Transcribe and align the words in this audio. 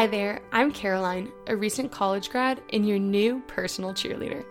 Hi 0.00 0.06
there, 0.06 0.40
I'm 0.50 0.72
Caroline, 0.72 1.30
a 1.46 1.54
recent 1.54 1.92
college 1.92 2.30
grad 2.30 2.62
and 2.72 2.88
your 2.88 2.98
new 2.98 3.42
personal 3.46 3.92
cheerleader. 3.92 4.46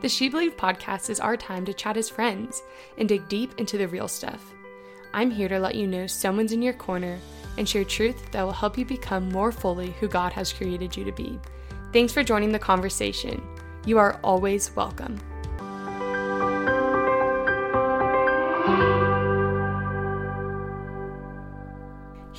The 0.00 0.08
She 0.08 0.28
Believed 0.28 0.56
podcast 0.56 1.10
is 1.10 1.18
our 1.18 1.36
time 1.36 1.64
to 1.64 1.74
chat 1.74 1.96
as 1.96 2.08
friends 2.08 2.62
and 2.98 3.08
dig 3.08 3.28
deep 3.28 3.52
into 3.58 3.76
the 3.76 3.88
real 3.88 4.06
stuff. 4.06 4.54
I'm 5.12 5.28
here 5.28 5.48
to 5.48 5.58
let 5.58 5.74
you 5.74 5.88
know 5.88 6.06
someone's 6.06 6.52
in 6.52 6.62
your 6.62 6.74
corner 6.74 7.18
and 7.58 7.68
share 7.68 7.82
truth 7.82 8.30
that 8.30 8.44
will 8.44 8.52
help 8.52 8.78
you 8.78 8.84
become 8.84 9.28
more 9.28 9.50
fully 9.50 9.90
who 9.98 10.06
God 10.06 10.32
has 10.34 10.52
created 10.52 10.96
you 10.96 11.02
to 11.04 11.10
be. 11.10 11.36
Thanks 11.92 12.12
for 12.12 12.22
joining 12.22 12.52
the 12.52 12.60
conversation. 12.60 13.42
You 13.84 13.98
are 13.98 14.20
always 14.22 14.70
welcome. 14.76 15.18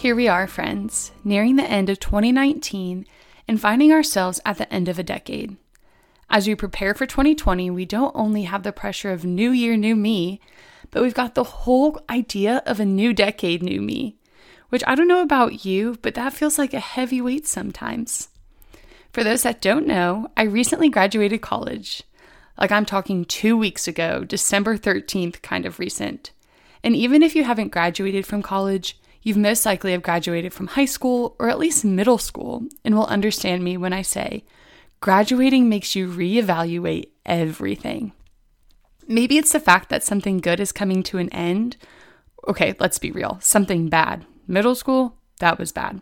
Here 0.04 0.18
we 0.18 0.28
are, 0.28 0.48
friends, 0.48 1.14
nearing 1.24 1.56
the 1.56 1.64
end 1.64 1.90
of 1.90 1.98
2019 1.98 3.06
and 3.48 3.62
finding 3.62 3.94
ourselves 3.94 4.42
at 4.44 4.58
the 4.58 4.70
end 4.70 4.90
of 4.90 5.00
a 5.00 5.02
decade. 5.02 5.56
As 6.30 6.46
we 6.46 6.56
prepare 6.56 6.94
for 6.94 7.06
2020, 7.06 7.70
we 7.70 7.86
don't 7.86 8.14
only 8.14 8.44
have 8.44 8.64
the 8.64 8.74
pressure 8.74 9.14
of 9.14 9.24
new 9.24 9.52
year, 9.52 9.78
new 9.78 9.96
me, 9.96 10.42
but 10.92 11.02
we've 11.02 11.14
got 11.14 11.36
the 11.36 11.46
whole 11.46 12.02
idea 12.10 12.62
of 12.66 12.82
a 12.82 12.86
new 12.86 13.14
decade, 13.14 13.64
new 13.64 13.82
me, 13.82 14.18
which 14.68 14.84
I 14.86 14.96
don't 14.96 15.08
know 15.08 15.22
about 15.22 15.64
you, 15.64 15.98
but 16.02 16.16
that 16.16 16.34
feels 16.34 16.58
like 16.58 16.74
a 16.74 16.82
heavy 16.82 17.22
weight 17.22 17.48
sometimes. 17.48 18.28
For 19.14 19.24
those 19.24 19.44
that 19.44 19.62
don't 19.62 19.88
know, 19.88 20.28
I 20.36 20.44
recently 20.44 20.90
graduated 20.90 21.40
college. 21.40 22.04
Like 22.60 22.74
I'm 22.74 22.86
talking 22.86 23.24
two 23.24 23.56
weeks 23.56 23.88
ago, 23.88 24.26
December 24.26 24.78
13th, 24.78 25.42
kind 25.42 25.66
of 25.66 25.80
recent. 25.80 26.32
And 26.84 26.94
even 26.94 27.24
if 27.24 27.38
you 27.38 27.46
haven't 27.46 27.72
graduated 27.72 28.26
from 28.26 28.42
college, 28.42 28.98
You've 29.23 29.38
most 29.38 29.66
likely 29.66 29.94
have 29.94 30.04
graduated 30.04 30.54
from 30.54 30.68
high 30.68 30.86
school 30.86 31.36
or 31.39 31.50
at 31.50 31.58
least 31.58 31.86
middle 31.86 32.17
school 32.17 32.66
and 32.84 32.94
will 32.94 33.06
understand 33.06 33.64
me 33.64 33.78
when 33.78 33.94
I 33.94 34.02
say 34.02 34.44
graduating 35.00 35.67
makes 35.67 35.95
you 35.95 36.08
reevaluate 36.08 37.09
everything. 37.25 38.14
Maybe 39.08 39.38
it's 39.38 39.52
the 39.52 39.59
fact 39.59 39.89
that 39.89 40.03
something 40.03 40.38
good 40.38 40.59
is 40.59 40.72
coming 40.72 41.03
to 41.03 41.17
an 41.17 41.30
end. 41.30 41.78
Okay, 42.48 42.75
let's 42.80 43.00
be 43.00 43.11
real. 43.11 43.38
Something 43.42 43.89
bad. 43.89 44.25
Middle 44.48 44.75
school, 44.75 45.17
that 45.39 45.59
was 45.59 45.72
bad. 45.72 46.02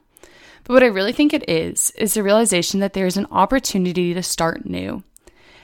But 0.63 0.73
what 0.73 0.83
I 0.83 0.87
really 0.87 1.13
think 1.13 1.33
it 1.33 1.49
is, 1.49 1.91
is 1.91 2.13
the 2.13 2.23
realization 2.23 2.79
that 2.79 2.93
there 2.93 3.07
is 3.07 3.17
an 3.17 3.27
opportunity 3.31 4.13
to 4.13 4.21
start 4.21 4.65
new. 4.65 5.03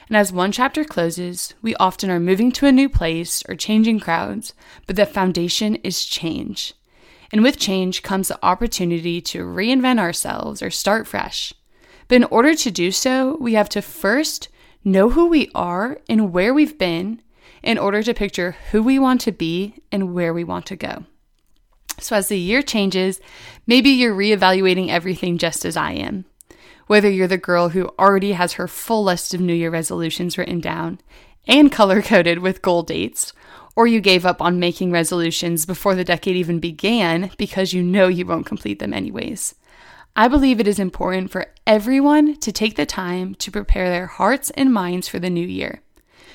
And 0.08 0.16
as 0.16 0.32
one 0.32 0.50
chapter 0.52 0.84
closes, 0.84 1.54
we 1.62 1.76
often 1.76 2.10
are 2.10 2.18
moving 2.18 2.50
to 2.52 2.66
a 2.66 2.72
new 2.72 2.88
place 2.88 3.42
or 3.48 3.54
changing 3.54 4.00
crowds, 4.00 4.52
but 4.86 4.96
the 4.96 5.06
foundation 5.06 5.76
is 5.76 6.04
change. 6.04 6.74
And 7.32 7.42
with 7.42 7.58
change 7.58 8.02
comes 8.02 8.28
the 8.28 8.38
opportunity 8.44 9.20
to 9.22 9.44
reinvent 9.44 9.98
ourselves 9.98 10.62
or 10.62 10.70
start 10.70 11.06
fresh. 11.06 11.52
But 12.08 12.16
in 12.16 12.24
order 12.24 12.54
to 12.54 12.70
do 12.70 12.90
so, 12.90 13.36
we 13.38 13.54
have 13.54 13.68
to 13.70 13.82
first 13.82 14.48
know 14.82 15.10
who 15.10 15.26
we 15.26 15.50
are 15.54 15.98
and 16.08 16.32
where 16.32 16.54
we've 16.54 16.78
been 16.78 17.20
in 17.62 17.78
order 17.78 18.02
to 18.02 18.14
picture 18.14 18.56
who 18.70 18.82
we 18.82 18.98
want 18.98 19.20
to 19.22 19.32
be 19.32 19.74
and 19.92 20.14
where 20.14 20.32
we 20.32 20.44
want 20.44 20.66
to 20.66 20.76
go. 20.76 21.04
So, 22.00 22.14
as 22.16 22.28
the 22.28 22.38
year 22.38 22.62
changes, 22.62 23.20
maybe 23.66 23.90
you're 23.90 24.14
reevaluating 24.14 24.88
everything 24.88 25.36
just 25.36 25.64
as 25.64 25.76
I 25.76 25.92
am. 25.92 26.24
Whether 26.86 27.10
you're 27.10 27.26
the 27.26 27.36
girl 27.36 27.70
who 27.70 27.90
already 27.98 28.32
has 28.32 28.54
her 28.54 28.68
full 28.68 29.04
list 29.04 29.34
of 29.34 29.40
New 29.40 29.52
Year 29.52 29.70
resolutions 29.70 30.38
written 30.38 30.60
down 30.60 31.00
and 31.46 31.72
color 31.72 32.00
coded 32.00 32.38
with 32.38 32.62
goal 32.62 32.82
dates, 32.82 33.32
or 33.78 33.86
you 33.86 34.00
gave 34.00 34.26
up 34.26 34.42
on 34.42 34.58
making 34.58 34.90
resolutions 34.90 35.64
before 35.64 35.94
the 35.94 36.02
decade 36.02 36.34
even 36.34 36.58
began 36.58 37.30
because 37.38 37.72
you 37.72 37.80
know 37.80 38.08
you 38.08 38.26
won't 38.26 38.44
complete 38.44 38.80
them 38.80 38.92
anyways. 38.92 39.54
I 40.16 40.26
believe 40.26 40.58
it 40.58 40.66
is 40.66 40.80
important 40.80 41.30
for 41.30 41.46
everyone 41.64 42.38
to 42.38 42.50
take 42.50 42.74
the 42.74 42.84
time 42.84 43.36
to 43.36 43.52
prepare 43.52 43.88
their 43.88 44.08
hearts 44.08 44.50
and 44.56 44.74
minds 44.74 45.06
for 45.06 45.20
the 45.20 45.30
new 45.30 45.46
year. 45.46 45.80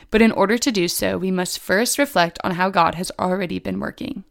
But 0.09 0.21
in 0.21 0.31
order 0.31 0.57
to 0.57 0.71
do 0.71 0.87
so, 0.87 1.17
we 1.17 1.31
must 1.31 1.59
first 1.59 1.97
reflect 1.97 2.39
on 2.45 2.51
how 2.51 2.69
God 2.69 2.95
has 2.95 3.11
already 3.19 3.59
been 3.59 3.81
working. 3.81 4.23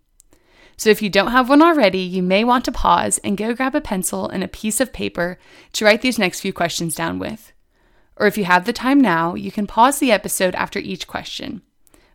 So 0.78 0.88
if 0.88 1.02
you 1.02 1.10
don't 1.10 1.32
have 1.32 1.50
one 1.50 1.60
already, 1.60 1.98
you 1.98 2.22
may 2.22 2.44
want 2.44 2.64
to 2.64 2.72
pause 2.72 3.18
and 3.18 3.36
go 3.36 3.52
grab 3.52 3.74
a 3.74 3.82
pencil 3.82 4.26
and 4.26 4.42
a 4.42 4.48
piece 4.48 4.80
of 4.80 4.90
paper 4.90 5.36
to 5.74 5.84
write 5.84 6.00
these 6.00 6.18
next 6.18 6.40
few 6.40 6.54
questions 6.54 6.94
down 6.94 7.18
with. 7.18 7.52
Or 8.16 8.26
if 8.26 8.38
you 8.38 8.46
have 8.46 8.64
the 8.64 8.72
time 8.72 8.98
now, 9.02 9.34
you 9.34 9.52
can 9.52 9.66
pause 9.66 9.98
the 9.98 10.10
episode 10.10 10.54
after 10.54 10.78
each 10.78 11.06
question. 11.06 11.60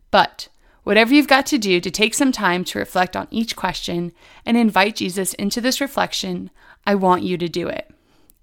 But 0.09 0.47
Whatever 0.87 1.13
you've 1.13 1.27
got 1.27 1.45
to 1.47 1.57
do 1.57 1.81
to 1.81 1.91
take 1.91 2.13
some 2.13 2.31
time 2.31 2.63
to 2.63 2.79
reflect 2.79 3.17
on 3.17 3.27
each 3.29 3.57
question 3.57 4.13
and 4.45 4.55
invite 4.55 4.95
Jesus 4.95 5.33
into 5.33 5.59
this 5.59 5.81
reflection, 5.81 6.49
I 6.85 6.95
want 6.95 7.23
you 7.23 7.37
to 7.39 7.49
do 7.49 7.67
it. 7.67 7.91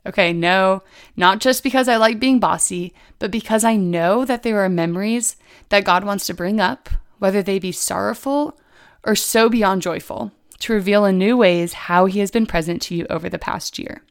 Okay, 0.04 0.34
no, 0.34 0.82
not 1.16 1.40
just 1.40 1.62
because 1.62 1.88
I 1.88 1.96
like 1.96 2.20
being 2.20 2.38
bossy, 2.38 2.92
but 3.18 3.30
because 3.30 3.64
I 3.64 3.76
know 3.76 4.26
that 4.26 4.42
there 4.42 4.62
are 4.62 4.68
memories 4.68 5.36
that 5.70 5.86
God 5.86 6.04
wants 6.04 6.26
to 6.26 6.34
bring 6.34 6.60
up, 6.60 6.90
whether 7.18 7.42
they 7.42 7.58
be 7.58 7.72
sorrowful 7.72 8.60
or 9.04 9.14
so 9.14 9.48
beyond 9.48 9.80
joyful, 9.80 10.30
to 10.58 10.74
reveal 10.74 11.06
in 11.06 11.16
new 11.16 11.38
ways 11.38 11.72
how 11.72 12.04
He 12.04 12.18
has 12.18 12.30
been 12.30 12.44
present 12.44 12.82
to 12.82 12.94
you 12.94 13.06
over 13.08 13.30
the 13.30 13.38
past 13.38 13.78
year. 13.78 14.02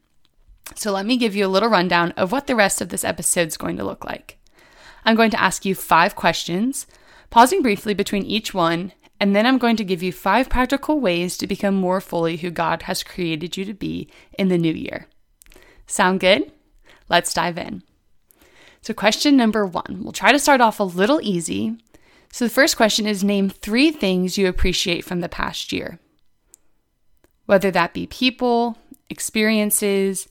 So 0.74 0.90
let 0.90 1.06
me 1.06 1.16
give 1.18 1.36
you 1.36 1.46
a 1.46 1.54
little 1.54 1.68
rundown 1.68 2.10
of 2.16 2.32
what 2.32 2.48
the 2.48 2.56
rest 2.56 2.80
of 2.80 2.88
this 2.88 3.04
episode 3.04 3.46
is 3.46 3.56
going 3.56 3.76
to 3.76 3.84
look 3.84 4.04
like. 4.04 4.38
I'm 5.04 5.14
going 5.14 5.30
to 5.30 5.40
ask 5.40 5.64
you 5.64 5.76
five 5.76 6.16
questions 6.16 6.88
pausing 7.34 7.62
briefly 7.62 7.94
between 7.94 8.24
each 8.24 8.54
one, 8.54 8.92
and 9.18 9.34
then 9.34 9.44
I'm 9.44 9.58
going 9.58 9.74
to 9.78 9.84
give 9.84 10.04
you 10.04 10.12
five 10.12 10.48
practical 10.48 11.00
ways 11.00 11.36
to 11.38 11.48
become 11.48 11.74
more 11.74 12.00
fully 12.00 12.36
who 12.36 12.48
God 12.48 12.82
has 12.82 13.02
created 13.02 13.56
you 13.56 13.64
to 13.64 13.74
be 13.74 14.08
in 14.38 14.46
the 14.46 14.56
new 14.56 14.72
year. 14.72 15.08
Sound 15.88 16.20
good? 16.20 16.52
Let's 17.08 17.34
dive 17.34 17.58
in. 17.58 17.82
So, 18.82 18.94
question 18.94 19.36
number 19.36 19.66
one, 19.66 20.02
we'll 20.04 20.12
try 20.12 20.30
to 20.30 20.38
start 20.38 20.60
off 20.60 20.78
a 20.78 20.84
little 20.84 21.20
easy. 21.24 21.76
So, 22.30 22.44
the 22.44 22.54
first 22.54 22.76
question 22.76 23.04
is 23.04 23.24
name 23.24 23.50
three 23.50 23.90
things 23.90 24.38
you 24.38 24.46
appreciate 24.46 25.04
from 25.04 25.20
the 25.20 25.28
past 25.28 25.72
year. 25.72 25.98
Whether 27.46 27.72
that 27.72 27.94
be 27.94 28.06
people, 28.06 28.78
experiences, 29.10 30.28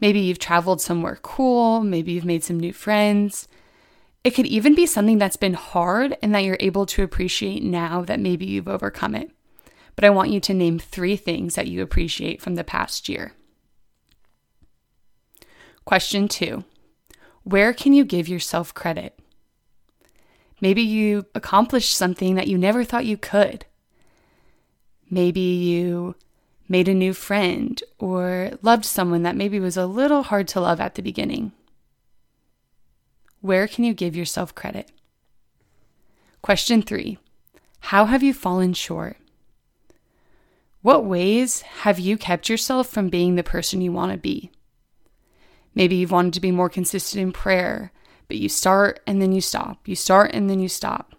maybe 0.00 0.20
you've 0.20 0.38
traveled 0.38 0.80
somewhere 0.80 1.18
cool, 1.20 1.82
maybe 1.82 2.12
you've 2.12 2.24
made 2.24 2.44
some 2.44 2.58
new 2.58 2.72
friends, 2.72 3.46
it 4.26 4.34
could 4.34 4.46
even 4.46 4.74
be 4.74 4.86
something 4.86 5.18
that's 5.18 5.36
been 5.36 5.54
hard 5.54 6.16
and 6.20 6.34
that 6.34 6.42
you're 6.42 6.56
able 6.58 6.84
to 6.84 7.04
appreciate 7.04 7.62
now 7.62 8.02
that 8.02 8.18
maybe 8.18 8.44
you've 8.44 8.66
overcome 8.66 9.14
it. 9.14 9.30
But 9.94 10.04
I 10.04 10.10
want 10.10 10.30
you 10.30 10.40
to 10.40 10.52
name 10.52 10.80
three 10.80 11.14
things 11.14 11.54
that 11.54 11.68
you 11.68 11.80
appreciate 11.80 12.42
from 12.42 12.56
the 12.56 12.64
past 12.64 13.08
year. 13.08 13.34
Question 15.84 16.26
two 16.26 16.64
Where 17.44 17.72
can 17.72 17.92
you 17.92 18.04
give 18.04 18.26
yourself 18.26 18.74
credit? 18.74 19.16
Maybe 20.60 20.82
you 20.82 21.26
accomplished 21.36 21.94
something 21.94 22.34
that 22.34 22.48
you 22.48 22.58
never 22.58 22.82
thought 22.82 23.06
you 23.06 23.16
could. 23.16 23.64
Maybe 25.08 25.38
you 25.40 26.16
made 26.68 26.88
a 26.88 26.94
new 26.94 27.12
friend 27.12 27.80
or 28.00 28.58
loved 28.60 28.86
someone 28.86 29.22
that 29.22 29.36
maybe 29.36 29.60
was 29.60 29.76
a 29.76 29.86
little 29.86 30.24
hard 30.24 30.48
to 30.48 30.60
love 30.60 30.80
at 30.80 30.96
the 30.96 31.02
beginning. 31.02 31.52
Where 33.46 33.68
can 33.68 33.84
you 33.84 33.94
give 33.94 34.16
yourself 34.16 34.56
credit? 34.56 34.90
Question 36.42 36.82
three 36.82 37.18
How 37.78 38.06
have 38.06 38.20
you 38.20 38.34
fallen 38.34 38.72
short? 38.72 39.18
What 40.82 41.04
ways 41.04 41.60
have 41.60 42.00
you 42.00 42.18
kept 42.18 42.48
yourself 42.48 42.88
from 42.88 43.08
being 43.08 43.36
the 43.36 43.44
person 43.44 43.80
you 43.80 43.92
want 43.92 44.10
to 44.10 44.18
be? 44.18 44.50
Maybe 45.76 45.94
you've 45.94 46.10
wanted 46.10 46.32
to 46.32 46.40
be 46.40 46.50
more 46.50 46.68
consistent 46.68 47.22
in 47.22 47.30
prayer, 47.30 47.92
but 48.26 48.36
you 48.36 48.48
start 48.48 48.98
and 49.06 49.22
then 49.22 49.30
you 49.30 49.40
stop. 49.40 49.86
You 49.86 49.94
start 49.94 50.32
and 50.34 50.50
then 50.50 50.58
you 50.58 50.68
stop. 50.68 51.14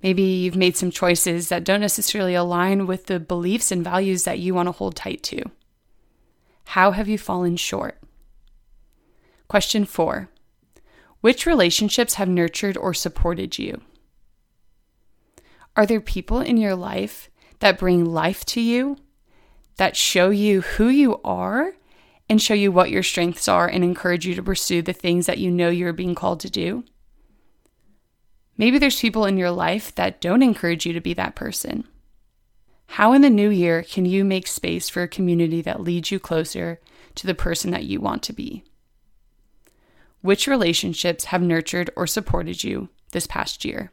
Maybe 0.00 0.22
you've 0.22 0.54
made 0.54 0.76
some 0.76 0.92
choices 0.92 1.48
that 1.48 1.64
don't 1.64 1.80
necessarily 1.80 2.36
align 2.36 2.86
with 2.86 3.06
the 3.06 3.18
beliefs 3.18 3.72
and 3.72 3.82
values 3.82 4.22
that 4.22 4.38
you 4.38 4.54
want 4.54 4.68
to 4.68 4.72
hold 4.72 4.94
tight 4.94 5.24
to. 5.24 5.42
How 6.66 6.92
have 6.92 7.08
you 7.08 7.18
fallen 7.18 7.56
short? 7.56 7.98
Question 9.48 9.84
four 9.84 10.28
which 11.20 11.46
relationships 11.46 12.14
have 12.14 12.28
nurtured 12.28 12.76
or 12.76 12.94
supported 12.94 13.58
you? 13.58 13.80
Are 15.76 15.86
there 15.86 16.00
people 16.00 16.40
in 16.40 16.56
your 16.56 16.74
life 16.74 17.30
that 17.60 17.78
bring 17.78 18.04
life 18.04 18.44
to 18.46 18.60
you, 18.60 18.96
that 19.76 19.96
show 19.96 20.30
you 20.30 20.60
who 20.60 20.88
you 20.88 21.20
are 21.22 21.72
and 22.28 22.42
show 22.42 22.54
you 22.54 22.70
what 22.70 22.90
your 22.90 23.02
strengths 23.02 23.48
are 23.48 23.66
and 23.66 23.82
encourage 23.82 24.26
you 24.26 24.34
to 24.34 24.42
pursue 24.42 24.82
the 24.82 24.92
things 24.92 25.26
that 25.26 25.38
you 25.38 25.50
know 25.50 25.70
you're 25.70 25.92
being 25.92 26.14
called 26.14 26.40
to 26.40 26.50
do? 26.50 26.84
Maybe 28.56 28.78
there's 28.78 29.00
people 29.00 29.24
in 29.24 29.38
your 29.38 29.52
life 29.52 29.94
that 29.94 30.20
don't 30.20 30.42
encourage 30.42 30.84
you 30.84 30.92
to 30.92 31.00
be 31.00 31.14
that 31.14 31.36
person. 31.36 31.84
How 32.92 33.12
in 33.12 33.22
the 33.22 33.30
new 33.30 33.50
year 33.50 33.82
can 33.82 34.04
you 34.04 34.24
make 34.24 34.46
space 34.46 34.88
for 34.88 35.02
a 35.02 35.08
community 35.08 35.62
that 35.62 35.80
leads 35.80 36.10
you 36.10 36.18
closer 36.18 36.80
to 37.14 37.26
the 37.26 37.34
person 37.34 37.70
that 37.70 37.84
you 37.84 38.00
want 38.00 38.22
to 38.24 38.32
be? 38.32 38.64
Which 40.20 40.46
relationships 40.46 41.26
have 41.26 41.42
nurtured 41.42 41.90
or 41.96 42.06
supported 42.06 42.64
you 42.64 42.88
this 43.12 43.26
past 43.26 43.64
year? 43.64 43.90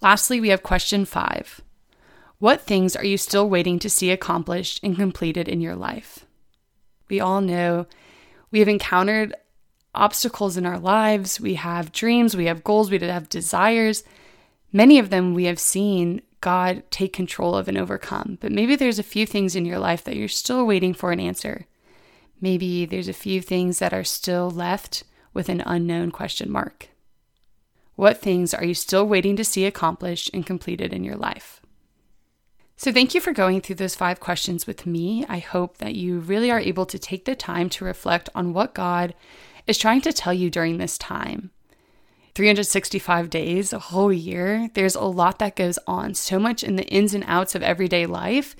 Lastly, 0.00 0.40
we 0.40 0.50
have 0.50 0.62
question 0.62 1.04
five 1.04 1.62
What 2.38 2.60
things 2.60 2.94
are 2.94 3.04
you 3.04 3.16
still 3.16 3.48
waiting 3.48 3.78
to 3.78 3.90
see 3.90 4.10
accomplished 4.10 4.80
and 4.82 4.96
completed 4.96 5.48
in 5.48 5.60
your 5.60 5.76
life? 5.76 6.26
We 7.08 7.20
all 7.20 7.40
know 7.40 7.86
we 8.50 8.58
have 8.58 8.68
encountered 8.68 9.34
obstacles 9.94 10.56
in 10.56 10.66
our 10.66 10.78
lives. 10.78 11.40
We 11.40 11.54
have 11.54 11.92
dreams, 11.92 12.36
we 12.36 12.46
have 12.46 12.64
goals, 12.64 12.90
we 12.90 12.98
have 12.98 13.28
desires. 13.28 14.04
Many 14.72 14.98
of 14.98 15.10
them 15.10 15.34
we 15.34 15.44
have 15.44 15.58
seen 15.58 16.20
God 16.42 16.82
take 16.90 17.12
control 17.12 17.56
of 17.56 17.66
and 17.66 17.78
overcome. 17.78 18.38
But 18.40 18.52
maybe 18.52 18.76
there's 18.76 18.98
a 18.98 19.02
few 19.02 19.26
things 19.26 19.56
in 19.56 19.64
your 19.64 19.78
life 19.78 20.04
that 20.04 20.16
you're 20.16 20.28
still 20.28 20.66
waiting 20.66 20.92
for 20.92 21.12
an 21.12 21.20
answer. 21.20 21.66
Maybe 22.40 22.84
there's 22.84 23.08
a 23.08 23.14
few 23.14 23.40
things 23.40 23.78
that 23.78 23.94
are 23.94 24.04
still 24.04 24.50
left 24.50 25.04
with 25.32 25.48
an 25.48 25.62
unknown 25.64 26.10
question 26.10 26.50
mark. 26.50 26.88
What 27.94 28.18
things 28.18 28.52
are 28.52 28.64
you 28.64 28.74
still 28.74 29.06
waiting 29.06 29.36
to 29.36 29.44
see 29.44 29.64
accomplished 29.64 30.30
and 30.34 30.44
completed 30.44 30.92
in 30.92 31.02
your 31.02 31.16
life? 31.16 31.60
So, 32.78 32.92
thank 32.92 33.14
you 33.14 33.22
for 33.22 33.32
going 33.32 33.62
through 33.62 33.76
those 33.76 33.94
five 33.94 34.20
questions 34.20 34.66
with 34.66 34.84
me. 34.84 35.24
I 35.30 35.38
hope 35.38 35.78
that 35.78 35.94
you 35.94 36.18
really 36.18 36.50
are 36.50 36.60
able 36.60 36.84
to 36.86 36.98
take 36.98 37.24
the 37.24 37.34
time 37.34 37.70
to 37.70 37.86
reflect 37.86 38.28
on 38.34 38.52
what 38.52 38.74
God 38.74 39.14
is 39.66 39.78
trying 39.78 40.02
to 40.02 40.12
tell 40.12 40.34
you 40.34 40.50
during 40.50 40.76
this 40.76 40.98
time. 40.98 41.50
365 42.34 43.30
days, 43.30 43.72
a 43.72 43.78
whole 43.78 44.12
year, 44.12 44.68
there's 44.74 44.94
a 44.94 45.00
lot 45.00 45.38
that 45.38 45.56
goes 45.56 45.78
on, 45.86 46.12
so 46.12 46.38
much 46.38 46.62
in 46.62 46.76
the 46.76 46.84
ins 46.88 47.14
and 47.14 47.24
outs 47.26 47.54
of 47.54 47.62
everyday 47.62 48.04
life 48.04 48.54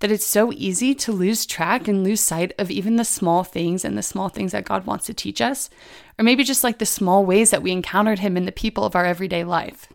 that 0.00 0.10
it's 0.10 0.26
so 0.26 0.52
easy 0.52 0.94
to 0.94 1.12
lose 1.12 1.46
track 1.46 1.88
and 1.88 2.04
lose 2.04 2.20
sight 2.20 2.52
of 2.58 2.70
even 2.70 2.96
the 2.96 3.04
small 3.04 3.44
things 3.44 3.84
and 3.84 3.96
the 3.96 4.02
small 4.02 4.28
things 4.28 4.52
that 4.52 4.64
God 4.64 4.86
wants 4.86 5.06
to 5.06 5.14
teach 5.14 5.40
us, 5.40 5.70
or 6.18 6.22
maybe 6.22 6.44
just 6.44 6.62
like 6.62 6.78
the 6.78 6.86
small 6.86 7.24
ways 7.24 7.50
that 7.50 7.62
we 7.62 7.72
encountered 7.72 8.18
Him 8.18 8.36
in 8.36 8.44
the 8.44 8.52
people 8.52 8.84
of 8.84 8.94
our 8.94 9.04
everyday 9.04 9.44
life. 9.44 9.88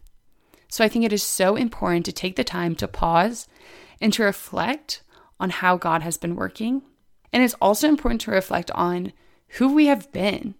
So 0.69 0.83
I 0.83 0.89
think 0.89 1.05
it 1.05 1.13
is 1.13 1.23
so 1.23 1.55
important 1.55 2.05
to 2.05 2.11
take 2.11 2.35
the 2.35 2.43
time 2.43 2.75
to 2.75 2.87
pause 2.87 3.47
and 3.99 4.11
to 4.13 4.23
reflect 4.23 5.03
on 5.39 5.49
how 5.49 5.77
God 5.77 6.01
has 6.01 6.17
been 6.17 6.35
working. 6.35 6.81
And 7.33 7.43
it's 7.43 7.55
also 7.61 7.87
important 7.87 8.21
to 8.21 8.31
reflect 8.31 8.71
on 8.71 9.13
who 9.57 9.73
we 9.73 9.87
have 9.87 10.11
been 10.11 10.55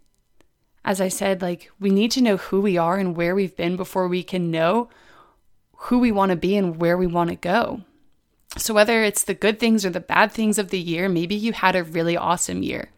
as 0.84 1.00
I 1.00 1.08
said, 1.08 1.42
like 1.42 1.70
we 1.78 1.90
need 1.90 2.10
to 2.12 2.20
know 2.20 2.36
who 2.36 2.60
we 2.60 2.76
are 2.76 2.96
and 2.96 3.16
where 3.16 3.34
we've 3.34 3.56
been 3.56 3.76
before 3.76 4.08
we 4.08 4.22
can 4.22 4.50
know 4.50 4.88
who 5.76 5.98
we 5.98 6.12
want 6.12 6.30
to 6.30 6.36
be 6.36 6.56
and 6.56 6.80
where 6.80 6.96
we 6.96 7.06
want 7.06 7.30
to 7.30 7.36
go. 7.36 7.82
So, 8.56 8.74
whether 8.74 9.02
it's 9.02 9.24
the 9.24 9.34
good 9.34 9.58
things 9.58 9.84
or 9.84 9.90
the 9.90 10.00
bad 10.00 10.30
things 10.30 10.58
of 10.58 10.68
the 10.68 10.78
year, 10.78 11.08
maybe 11.08 11.34
you 11.34 11.52
had 11.52 11.74
a 11.74 11.84
really 11.84 12.16
awesome 12.16 12.62
year, 12.62 12.90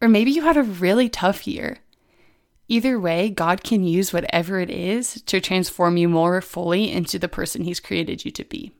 or 0.00 0.08
maybe 0.08 0.30
you 0.30 0.42
had 0.42 0.56
a 0.56 0.62
really 0.62 1.08
tough 1.08 1.46
year. 1.46 1.78
Either 2.68 2.98
way, 2.98 3.28
God 3.28 3.64
can 3.64 3.84
use 3.84 4.12
whatever 4.12 4.60
it 4.60 4.70
is 4.70 5.20
to 5.22 5.40
transform 5.40 5.96
you 5.96 6.08
more 6.08 6.40
fully 6.40 6.90
into 6.90 7.18
the 7.18 7.28
person 7.28 7.64
He's 7.64 7.80
created 7.80 8.24
you 8.24 8.30
to 8.30 8.44
be. 8.44 8.72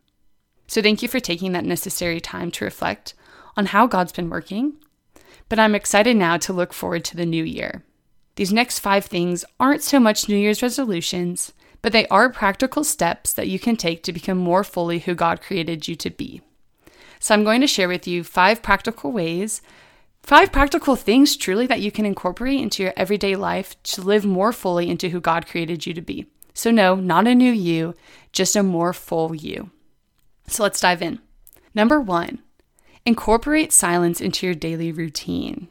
So, 0.69 0.81
thank 0.81 1.03
you 1.03 1.09
for 1.09 1.21
taking 1.21 1.53
that 1.53 1.65
necessary 1.65 2.21
time 2.21 2.51
to 2.53 2.65
reflect 2.65 3.15
on 3.57 3.67
how 3.67 3.87
God's 3.87 4.13
been 4.13 4.31
working. 4.31 4.75
But 5.49 5.59
I'm 5.59 5.75
excited 5.75 6.17
now 6.17 6.37
to 6.39 6.53
look 6.53 6.73
forward 6.73 7.05
to 7.07 7.17
the 7.17 7.27
new 7.27 7.45
year. 7.45 7.85
These 8.37 8.53
next 8.53 8.81
five 8.81 9.05
things 9.05 9.45
aren't 9.61 9.83
so 9.83 10.01
much 10.01 10.29
New 10.29 10.37
Year's 10.37 10.63
resolutions, 10.63 11.53
but 11.85 11.93
they 11.93 12.07
are 12.07 12.31
practical 12.31 12.83
steps 12.83 13.35
that 13.35 13.47
you 13.47 13.59
can 13.59 13.77
take 13.77 14.03
to 14.03 14.11
become 14.11 14.39
more 14.39 14.65
fully 14.65 15.01
who 15.01 15.15
God 15.15 15.43
created 15.43 15.87
you 15.87 15.95
to 15.97 16.09
be. 16.09 16.41
So 17.21 17.35
I'm 17.35 17.45
going 17.45 17.61
to 17.61 17.67
share 17.67 17.89
with 17.89 18.09
you 18.09 18.25
five 18.25 18.63
practical 18.63 19.13
ways, 19.13 19.61
five 20.23 20.51
practical 20.51 20.97
things 20.97 21.37
truly 21.37 21.67
that 21.67 21.83
you 21.83 21.93
can 21.93 22.07
incorporate 22.07 22.59
into 22.59 22.83
your 22.83 22.95
everyday 22.97 23.37
life 23.37 23.77
to 23.83 24.01
live 24.01 24.25
more 24.25 24.51
fully 24.51 24.89
into 24.89 25.11
who 25.11 25.21
God 25.21 25.47
created 25.47 25.85
you 25.85 25.93
to 25.93 26.01
be. 26.01 26.25
So, 26.55 26.71
no, 26.71 26.95
not 26.95 27.27
a 27.27 27.35
new 27.35 27.53
you, 27.53 27.95
just 28.33 28.57
a 28.57 28.63
more 28.63 28.95
full 28.95 29.35
you. 29.35 29.71
So 30.47 30.63
let's 30.63 30.81
dive 30.81 31.03
in. 31.03 31.19
Number 31.75 32.01
one, 32.01 32.39
incorporate 33.05 33.75
silence 33.75 34.23
into 34.23 34.47
your 34.47 34.55
daily 34.55 34.91
routine. 34.91 35.69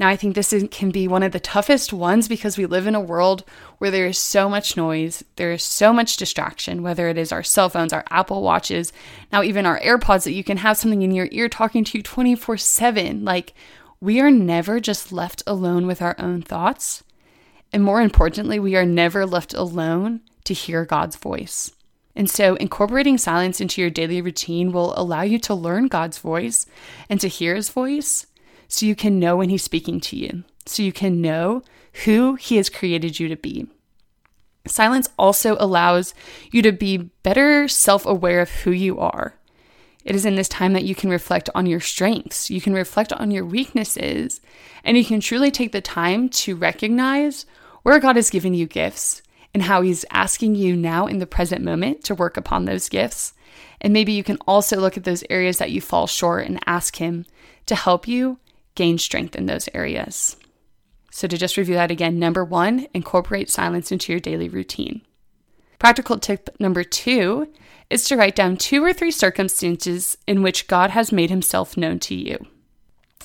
Now, 0.00 0.08
I 0.08 0.16
think 0.16 0.34
this 0.34 0.54
is, 0.54 0.66
can 0.70 0.90
be 0.90 1.06
one 1.06 1.22
of 1.22 1.32
the 1.32 1.38
toughest 1.38 1.92
ones 1.92 2.26
because 2.26 2.56
we 2.56 2.64
live 2.64 2.86
in 2.86 2.94
a 2.94 3.00
world 3.00 3.44
where 3.76 3.90
there 3.90 4.06
is 4.06 4.16
so 4.16 4.48
much 4.48 4.74
noise, 4.74 5.22
there 5.36 5.52
is 5.52 5.62
so 5.62 5.92
much 5.92 6.16
distraction, 6.16 6.82
whether 6.82 7.08
it 7.08 7.18
is 7.18 7.32
our 7.32 7.42
cell 7.42 7.68
phones, 7.68 7.92
our 7.92 8.04
Apple 8.08 8.40
Watches, 8.40 8.94
now 9.30 9.42
even 9.42 9.66
our 9.66 9.78
AirPods 9.80 10.24
that 10.24 10.32
you 10.32 10.42
can 10.42 10.56
have 10.56 10.78
something 10.78 11.02
in 11.02 11.10
your 11.10 11.28
ear 11.32 11.50
talking 11.50 11.84
to 11.84 11.98
you 11.98 12.02
24 12.02 12.56
7. 12.56 13.26
Like, 13.26 13.52
we 14.00 14.20
are 14.20 14.30
never 14.30 14.80
just 14.80 15.12
left 15.12 15.42
alone 15.46 15.86
with 15.86 16.00
our 16.00 16.16
own 16.18 16.40
thoughts. 16.40 17.04
And 17.70 17.84
more 17.84 18.00
importantly, 18.00 18.58
we 18.58 18.76
are 18.76 18.86
never 18.86 19.26
left 19.26 19.52
alone 19.52 20.22
to 20.44 20.54
hear 20.54 20.86
God's 20.86 21.16
voice. 21.16 21.72
And 22.16 22.28
so, 22.28 22.54
incorporating 22.54 23.18
silence 23.18 23.60
into 23.60 23.82
your 23.82 23.90
daily 23.90 24.22
routine 24.22 24.72
will 24.72 24.94
allow 24.96 25.22
you 25.22 25.38
to 25.40 25.54
learn 25.54 25.88
God's 25.88 26.16
voice 26.16 26.64
and 27.10 27.20
to 27.20 27.28
hear 27.28 27.54
his 27.54 27.68
voice 27.68 28.26
so 28.70 28.86
you 28.86 28.94
can 28.94 29.18
know 29.18 29.36
when 29.36 29.50
He's 29.50 29.64
speaking 29.64 30.00
to 30.00 30.16
you, 30.16 30.44
so 30.64 30.82
you 30.82 30.92
can 30.92 31.20
know 31.20 31.62
who 32.04 32.36
He 32.36 32.56
has 32.56 32.70
created 32.70 33.18
you 33.18 33.28
to 33.28 33.36
be. 33.36 33.66
Silence 34.66 35.08
also 35.18 35.56
allows 35.58 36.14
you 36.52 36.62
to 36.62 36.72
be 36.72 36.96
better 36.96 37.66
self 37.66 38.06
aware 38.06 38.40
of 38.40 38.50
who 38.50 38.70
you 38.70 38.98
are. 38.98 39.34
It 40.04 40.14
is 40.14 40.24
in 40.24 40.36
this 40.36 40.48
time 40.48 40.72
that 40.72 40.84
you 40.84 40.94
can 40.94 41.10
reflect 41.10 41.50
on 41.54 41.66
your 41.66 41.80
strengths, 41.80 42.48
you 42.48 42.60
can 42.60 42.72
reflect 42.72 43.12
on 43.12 43.30
your 43.30 43.44
weaknesses, 43.44 44.40
and 44.84 44.96
you 44.96 45.04
can 45.04 45.20
truly 45.20 45.50
take 45.50 45.72
the 45.72 45.80
time 45.80 46.28
to 46.30 46.54
recognize 46.56 47.46
where 47.82 47.98
God 47.98 48.16
has 48.16 48.30
given 48.30 48.54
you 48.54 48.66
gifts 48.66 49.20
and 49.52 49.64
how 49.64 49.82
He's 49.82 50.04
asking 50.12 50.54
you 50.54 50.76
now 50.76 51.06
in 51.06 51.18
the 51.18 51.26
present 51.26 51.64
moment 51.64 52.04
to 52.04 52.14
work 52.14 52.36
upon 52.36 52.64
those 52.64 52.88
gifts. 52.88 53.34
And 53.80 53.92
maybe 53.92 54.12
you 54.12 54.22
can 54.22 54.38
also 54.46 54.78
look 54.78 54.96
at 54.96 55.04
those 55.04 55.24
areas 55.28 55.58
that 55.58 55.72
you 55.72 55.80
fall 55.80 56.06
short 56.06 56.46
and 56.46 56.60
ask 56.66 56.96
Him 56.96 57.26
to 57.66 57.74
help 57.74 58.06
you 58.06 58.38
gain 58.80 58.96
strength 58.96 59.36
in 59.36 59.44
those 59.44 59.68
areas. 59.74 60.38
So, 61.10 61.28
to 61.28 61.36
just 61.36 61.58
review 61.58 61.74
that 61.74 61.90
again, 61.90 62.18
number 62.18 62.42
one, 62.42 62.86
incorporate 62.94 63.50
silence 63.50 63.92
into 63.92 64.10
your 64.10 64.20
daily 64.20 64.48
routine. 64.48 65.02
Practical 65.78 66.18
tip 66.18 66.48
number 66.58 66.82
two 66.82 67.52
is 67.90 68.06
to 68.06 68.16
write 68.16 68.34
down 68.34 68.56
two 68.56 68.82
or 68.82 68.94
three 68.94 69.10
circumstances 69.10 70.16
in 70.26 70.40
which 70.40 70.66
God 70.66 70.90
has 70.92 71.12
made 71.12 71.28
himself 71.28 71.76
known 71.76 71.98
to 72.00 72.14
you. 72.14 72.38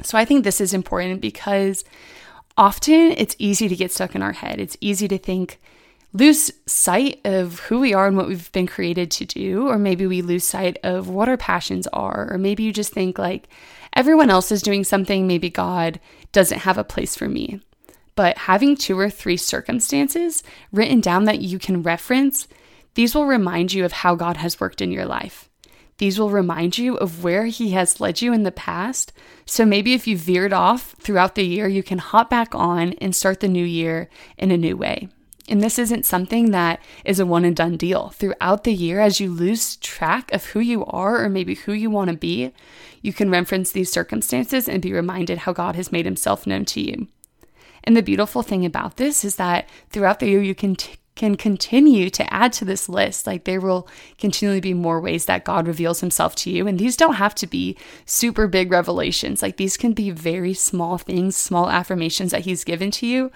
So, 0.04 0.18
I 0.18 0.26
think 0.26 0.44
this 0.44 0.60
is 0.60 0.74
important 0.74 1.22
because 1.22 1.86
often 2.58 3.14
it's 3.16 3.38
easy 3.40 3.70
to 3.70 3.78
get 3.78 3.94
stuck 3.94 4.14
in 4.14 4.22
our 4.22 4.34
head. 4.34 4.60
It's 4.60 4.76
easy 4.82 5.08
to 5.08 5.18
think, 5.18 5.62
lose 6.12 6.52
sight 6.66 7.22
of 7.24 7.60
who 7.60 7.80
we 7.80 7.94
are 7.94 8.08
and 8.08 8.18
what 8.18 8.28
we've 8.28 8.52
been 8.52 8.68
created 8.68 9.10
to 9.12 9.26
do, 9.26 9.70
or 9.70 9.78
maybe 9.78 10.06
we 10.06 10.22
lose 10.22 10.44
sight 10.44 10.78
of 10.84 11.08
what 11.08 11.30
our 11.30 11.38
passions 11.38 11.88
are, 11.94 12.28
or 12.30 12.38
maybe 12.38 12.64
you 12.64 12.74
just 12.74 12.92
think 12.92 13.18
like 13.18 13.48
everyone 13.96 14.30
else 14.30 14.52
is 14.52 14.62
doing 14.62 14.84
something, 14.84 15.28
maybe 15.28 15.50
God 15.50 16.00
doesn't 16.32 16.60
have 16.60 16.78
a 16.78 16.84
place 16.84 17.16
for 17.16 17.28
me. 17.30 17.62
But 18.16 18.38
having 18.38 18.76
two 18.76 18.98
or 18.98 19.10
three 19.10 19.38
circumstances 19.38 20.44
written 20.72 21.02
down 21.02 21.26
that 21.26 21.42
you 21.42 21.60
can 21.60 21.84
reference, 21.84 22.48
these 22.94 23.14
will 23.14 23.26
remind 23.26 23.74
you 23.74 23.84
of 23.84 23.92
how 23.92 24.16
God 24.16 24.38
has 24.38 24.60
worked 24.60 24.82
in 24.82 24.92
your 24.92 25.06
life. 25.06 25.50
These 25.98 26.20
will 26.20 26.30
remind 26.30 26.78
you 26.78 26.98
of 26.98 27.24
where 27.24 27.46
He 27.46 27.72
has 27.72 28.02
led 28.02 28.22
you 28.22 28.34
in 28.34 28.44
the 28.44 28.52
past. 28.52 29.14
So 29.46 29.66
maybe 29.66 29.94
if 29.94 30.08
you 30.08 30.18
veered 30.18 30.54
off 30.54 30.96
throughout 31.00 31.36
the 31.36 31.46
year, 31.46 31.68
you 31.68 31.84
can 31.84 32.00
hop 32.00 32.30
back 32.30 32.54
on 32.54 32.94
and 32.94 33.16
start 33.16 33.40
the 33.40 33.48
new 33.48 33.64
year 33.64 34.10
in 34.38 34.52
a 34.52 34.58
new 34.58 34.76
way. 34.76 35.10
And 35.48 35.62
this 35.62 35.78
isn't 35.78 36.06
something 36.06 36.52
that 36.52 36.82
is 37.04 37.20
a 37.20 37.26
one 37.26 37.46
and 37.46 37.56
done 37.56 37.78
deal. 37.78 38.10
Throughout 38.10 38.64
the 38.64 38.74
year, 38.74 39.00
as 39.00 39.20
you 39.20 39.32
lose 39.32 39.76
track 39.76 40.32
of 40.34 40.46
who 40.46 40.60
you 40.60 40.86
are 40.86 41.24
or 41.24 41.30
maybe 41.30 41.56
who 41.56 41.74
you 41.74 41.90
want 41.90 42.10
to 42.10 42.18
be, 42.18 42.52
you 43.02 43.14
can 43.14 43.30
reference 43.30 43.72
these 43.72 43.92
circumstances 43.92 44.68
and 44.68 44.82
be 44.82 44.92
reminded 44.92 45.40
how 45.40 45.54
God 45.54 45.76
has 45.76 45.92
made 45.92 46.06
himself 46.06 46.48
known 46.48 46.66
to 46.66 46.82
you. 46.82 47.08
And 47.84 47.96
the 47.96 48.02
beautiful 48.02 48.42
thing 48.42 48.66
about 48.66 48.98
this 48.98 49.24
is 49.24 49.36
that 49.36 49.70
throughout 49.92 50.20
the 50.20 50.28
year, 50.28 50.42
you 50.42 50.56
can 50.56 50.76
t- 50.76 50.96
can 51.16 51.36
continue 51.36 52.10
to 52.10 52.34
add 52.34 52.52
to 52.54 52.66
this 52.66 52.90
list. 52.90 53.26
Like 53.26 53.46
there 53.46 53.62
will 53.62 53.88
continually 54.18 54.60
be 54.60 54.74
more 54.74 55.00
ways 55.00 55.26
that 55.26 55.46
God 55.46 55.66
reveals 55.66 56.02
himself 56.02 56.36
to 56.38 56.52
you. 56.52 56.68
And 56.68 56.78
these 56.78 56.98
don't 56.98 57.16
have 57.16 57.34
to 57.36 57.48
be 57.48 57.78
super 58.06 58.48
big 58.48 58.70
revelations. 58.70 59.42
Like 59.42 59.58
these 59.58 59.78
can 59.78 59.94
be 59.94 60.12
very 60.12 60.54
small 60.54 60.98
things, 60.98 61.38
small 61.38 61.70
affirmations 61.70 62.32
that 62.32 62.42
he's 62.42 62.66
given 62.66 62.92
to 62.92 63.08
you. 63.08 63.32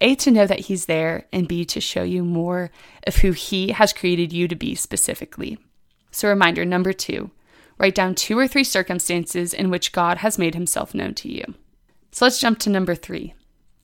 A, 0.00 0.14
to 0.16 0.30
know 0.30 0.46
that 0.46 0.60
he's 0.60 0.86
there, 0.86 1.26
and 1.32 1.46
B, 1.46 1.64
to 1.66 1.80
show 1.80 2.02
you 2.02 2.24
more 2.24 2.70
of 3.06 3.16
who 3.16 3.32
he 3.32 3.72
has 3.72 3.92
created 3.92 4.32
you 4.32 4.48
to 4.48 4.56
be 4.56 4.74
specifically. 4.74 5.58
So, 6.10 6.28
reminder 6.28 6.64
number 6.64 6.92
two 6.92 7.30
write 7.78 7.94
down 7.94 8.14
two 8.14 8.38
or 8.38 8.46
three 8.46 8.64
circumstances 8.64 9.54
in 9.54 9.70
which 9.70 9.92
God 9.92 10.18
has 10.18 10.38
made 10.38 10.54
himself 10.54 10.94
known 10.94 11.14
to 11.14 11.30
you. 11.30 11.54
So, 12.12 12.24
let's 12.24 12.40
jump 12.40 12.58
to 12.60 12.70
number 12.70 12.94
three 12.94 13.34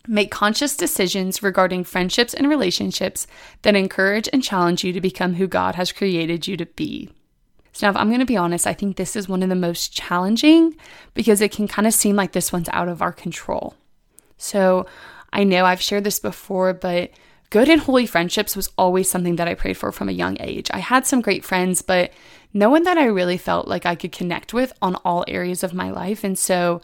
Make 0.06 0.30
conscious 0.30 0.76
decisions 0.76 1.42
regarding 1.42 1.84
friendships 1.84 2.34
and 2.34 2.48
relationships 2.48 3.26
that 3.62 3.74
encourage 3.74 4.28
and 4.32 4.42
challenge 4.42 4.84
you 4.84 4.92
to 4.92 5.00
become 5.00 5.34
who 5.34 5.46
God 5.46 5.74
has 5.74 5.92
created 5.92 6.46
you 6.46 6.56
to 6.56 6.66
be. 6.66 7.10
So, 7.72 7.86
now 7.86 7.90
if 7.90 7.96
I'm 7.96 8.08
going 8.08 8.20
to 8.20 8.26
be 8.26 8.38
honest, 8.38 8.66
I 8.66 8.72
think 8.72 8.96
this 8.96 9.16
is 9.16 9.28
one 9.28 9.42
of 9.42 9.50
the 9.50 9.54
most 9.54 9.92
challenging 9.92 10.76
because 11.12 11.40
it 11.40 11.52
can 11.52 11.68
kind 11.68 11.86
of 11.86 11.92
seem 11.92 12.16
like 12.16 12.32
this 12.32 12.52
one's 12.52 12.70
out 12.72 12.88
of 12.88 13.02
our 13.02 13.12
control. 13.12 13.74
So, 14.38 14.86
I 15.32 15.44
know 15.44 15.66
I've 15.66 15.82
shared 15.82 16.04
this 16.04 16.18
before, 16.18 16.72
but 16.72 17.10
good 17.50 17.68
and 17.68 17.80
holy 17.80 18.06
friendships 18.06 18.56
was 18.56 18.70
always 18.78 19.10
something 19.10 19.36
that 19.36 19.48
I 19.48 19.54
prayed 19.54 19.76
for 19.76 19.92
from 19.92 20.08
a 20.08 20.12
young 20.12 20.36
age. 20.40 20.70
I 20.72 20.78
had 20.78 21.06
some 21.06 21.20
great 21.20 21.44
friends, 21.44 21.82
but 21.82 22.12
no 22.54 22.70
one 22.70 22.84
that 22.84 22.96
I 22.96 23.04
really 23.04 23.36
felt 23.36 23.68
like 23.68 23.84
I 23.84 23.94
could 23.94 24.12
connect 24.12 24.54
with 24.54 24.72
on 24.80 24.94
all 25.04 25.24
areas 25.28 25.62
of 25.62 25.74
my 25.74 25.90
life. 25.90 26.24
And 26.24 26.38
so, 26.38 26.80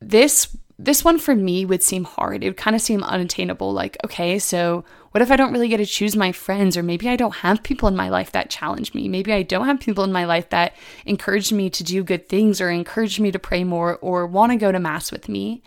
this 0.00 0.56
this 0.78 1.02
one 1.02 1.18
for 1.18 1.34
me 1.34 1.64
would 1.64 1.82
seem 1.82 2.04
hard. 2.04 2.44
It 2.44 2.48
would 2.48 2.56
kind 2.56 2.76
of 2.76 2.82
seem 2.82 3.02
unattainable. 3.02 3.72
Like, 3.72 3.96
okay, 4.04 4.38
so 4.38 4.84
what 5.12 5.22
if 5.22 5.30
I 5.30 5.36
don't 5.36 5.52
really 5.52 5.68
get 5.68 5.78
to 5.78 5.86
choose 5.86 6.14
my 6.14 6.32
friends? 6.32 6.76
Or 6.76 6.82
maybe 6.82 7.08
I 7.08 7.16
don't 7.16 7.36
have 7.36 7.62
people 7.62 7.88
in 7.88 7.96
my 7.96 8.10
life 8.10 8.32
that 8.32 8.50
challenge 8.50 8.92
me. 8.92 9.08
Maybe 9.08 9.32
I 9.32 9.42
don't 9.42 9.64
have 9.64 9.80
people 9.80 10.04
in 10.04 10.12
my 10.12 10.26
life 10.26 10.50
that 10.50 10.74
encourage 11.06 11.50
me 11.50 11.70
to 11.70 11.82
do 11.82 12.04
good 12.04 12.28
things 12.28 12.60
or 12.60 12.68
encourage 12.68 13.18
me 13.18 13.32
to 13.32 13.38
pray 13.38 13.64
more 13.64 13.96
or 14.02 14.26
want 14.26 14.52
to 14.52 14.58
go 14.58 14.70
to 14.70 14.78
Mass 14.78 15.10
with 15.10 15.30
me. 15.30 15.62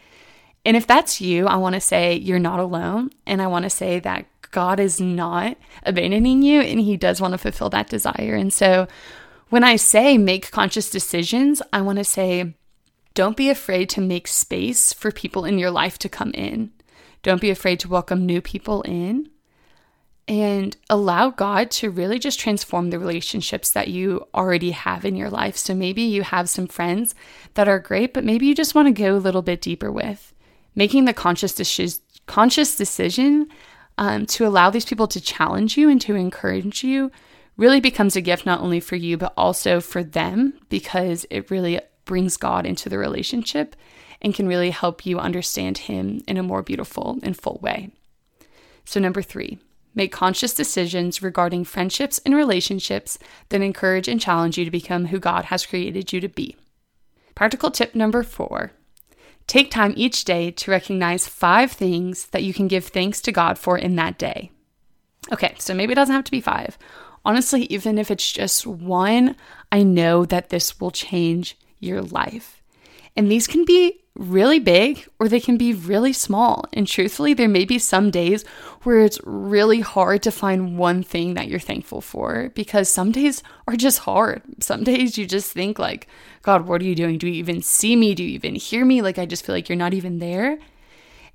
And 0.63 0.77
if 0.77 0.85
that's 0.85 1.19
you, 1.19 1.47
I 1.47 1.55
want 1.55 1.73
to 1.73 1.81
say 1.81 2.13
you're 2.15 2.37
not 2.37 2.59
alone. 2.59 3.09
And 3.25 3.41
I 3.41 3.47
want 3.47 3.63
to 3.63 3.69
say 3.71 3.99
that 4.01 4.27
God 4.51 4.79
is 4.79 5.01
not 5.01 5.57
abandoning 5.83 6.43
you 6.43 6.61
and 6.61 6.79
He 6.79 6.97
does 6.97 7.19
want 7.19 7.31
to 7.31 7.39
fulfill 7.39 7.71
that 7.71 7.89
desire. 7.89 8.35
And 8.35 8.53
so 8.53 8.87
when 9.49 9.63
I 9.63 9.77
say 9.77 10.19
make 10.19 10.51
conscious 10.51 10.91
decisions, 10.91 11.61
I 11.73 11.81
want 11.81 11.97
to 11.97 12.03
say, 12.03 12.53
don't 13.19 13.35
be 13.35 13.49
afraid 13.49 13.89
to 13.89 13.99
make 13.99 14.29
space 14.29 14.93
for 14.93 15.11
people 15.11 15.43
in 15.43 15.59
your 15.59 15.71
life 15.71 15.99
to 15.99 16.07
come 16.07 16.31
in. 16.31 16.71
Don't 17.21 17.41
be 17.41 17.49
afraid 17.49 17.77
to 17.81 17.89
welcome 17.89 18.25
new 18.25 18.39
people 18.39 18.81
in 18.83 19.29
and 20.25 20.77
allow 20.89 21.29
God 21.29 21.69
to 21.71 21.89
really 21.89 22.17
just 22.17 22.39
transform 22.39 22.91
the 22.91 22.97
relationships 22.97 23.71
that 23.71 23.89
you 23.89 24.25
already 24.33 24.71
have 24.71 25.03
in 25.03 25.17
your 25.17 25.29
life. 25.29 25.57
So 25.57 25.75
maybe 25.75 26.01
you 26.01 26.21
have 26.21 26.49
some 26.49 26.65
friends 26.65 27.13
that 27.55 27.67
are 27.67 27.77
great, 27.77 28.13
but 28.13 28.23
maybe 28.23 28.45
you 28.45 28.55
just 28.55 28.73
want 28.73 28.87
to 28.87 28.93
go 28.93 29.17
a 29.17 29.17
little 29.17 29.41
bit 29.41 29.59
deeper 29.59 29.91
with 29.91 30.33
making 30.73 31.03
the 31.03 31.13
conscious, 31.13 31.53
de- 31.53 31.99
conscious 32.25 32.77
decision 32.77 33.49
um, 33.97 34.27
to 34.27 34.47
allow 34.47 34.69
these 34.69 34.85
people 34.85 35.07
to 35.09 35.19
challenge 35.19 35.77
you 35.77 35.89
and 35.89 35.99
to 35.99 36.15
encourage 36.15 36.85
you 36.85 37.11
really 37.57 37.81
becomes 37.81 38.15
a 38.15 38.21
gift 38.21 38.45
not 38.45 38.61
only 38.61 38.79
for 38.79 38.95
you, 38.95 39.17
but 39.17 39.33
also 39.35 39.81
for 39.81 40.05
them 40.05 40.57
because 40.69 41.25
it 41.29 41.51
really 41.51 41.81
brings 42.09 42.37
God 42.37 42.65
into 42.65 42.89
the 42.89 42.97
relationship 42.97 43.75
and 44.19 44.33
can 44.33 44.47
really 44.47 44.71
help 44.71 45.05
you 45.05 45.19
understand 45.19 45.77
Him 45.77 46.23
in 46.27 46.37
a 46.37 46.43
more 46.43 46.63
beautiful 46.63 47.19
and 47.21 47.37
full 47.37 47.59
way. 47.61 47.91
So, 48.83 48.99
number 48.99 49.21
three, 49.21 49.59
make 49.93 50.11
conscious 50.11 50.55
decisions 50.55 51.21
regarding 51.21 51.65
friendships 51.65 52.19
and 52.25 52.35
relationships 52.35 53.19
that 53.49 53.61
encourage 53.61 54.07
and 54.07 54.19
challenge 54.19 54.57
you 54.57 54.65
to 54.65 54.71
become 54.71 55.05
who 55.05 55.19
God 55.19 55.45
has 55.45 55.67
created 55.67 56.11
you 56.11 56.19
to 56.19 56.27
be. 56.27 56.57
Practical 57.35 57.69
tip 57.69 57.93
number 57.93 58.23
four 58.23 58.71
take 59.45 59.69
time 59.69 59.93
each 59.95 60.25
day 60.25 60.49
to 60.49 60.71
recognize 60.71 61.27
five 61.27 61.71
things 61.71 62.25
that 62.27 62.43
you 62.43 62.55
can 62.55 62.67
give 62.67 62.87
thanks 62.87 63.21
to 63.21 63.31
God 63.31 63.59
for 63.59 63.77
in 63.77 63.97
that 63.97 64.17
day. 64.17 64.49
Okay, 65.31 65.53
so 65.59 65.75
maybe 65.75 65.91
it 65.91 65.95
doesn't 65.95 66.15
have 66.15 66.25
to 66.25 66.31
be 66.31 66.41
five. 66.41 66.75
Honestly, 67.23 67.65
even 67.65 67.99
if 67.99 68.09
it's 68.09 68.31
just 68.31 68.65
one, 68.65 69.35
I 69.71 69.83
know 69.83 70.25
that 70.25 70.49
this 70.49 70.79
will 70.79 70.89
change 70.89 71.55
your 71.79 72.01
life. 72.01 72.61
And 73.15 73.31
these 73.31 73.47
can 73.47 73.65
be 73.65 73.99
really 74.15 74.59
big 74.59 75.07
or 75.19 75.27
they 75.27 75.39
can 75.39 75.57
be 75.57 75.73
really 75.73 76.13
small. 76.13 76.65
And 76.73 76.87
truthfully, 76.87 77.33
there 77.33 77.47
may 77.47 77.65
be 77.65 77.79
some 77.79 78.11
days 78.11 78.43
where 78.83 78.99
it's 78.99 79.19
really 79.23 79.79
hard 79.79 80.21
to 80.23 80.31
find 80.31 80.77
one 80.77 81.03
thing 81.03 81.33
that 81.33 81.47
you're 81.47 81.59
thankful 81.59 82.01
for 82.01 82.51
because 82.53 82.89
some 82.89 83.11
days 83.11 83.41
are 83.67 83.75
just 83.75 83.99
hard. 83.99 84.41
Some 84.59 84.83
days 84.83 85.17
you 85.17 85.25
just 85.25 85.51
think 85.51 85.79
like, 85.79 86.07
God, 86.41 86.67
what 86.67 86.81
are 86.81 86.85
you 86.85 86.95
doing? 86.95 87.17
Do 87.17 87.27
you 87.27 87.33
even 87.33 87.61
see 87.61 87.95
me? 87.95 88.13
Do 88.13 88.23
you 88.23 88.29
even 88.29 88.55
hear 88.55 88.85
me? 88.85 89.01
Like 89.01 89.17
I 89.17 89.25
just 89.25 89.45
feel 89.45 89.55
like 89.55 89.69
you're 89.69 89.75
not 89.75 89.93
even 89.93 90.19
there. 90.19 90.59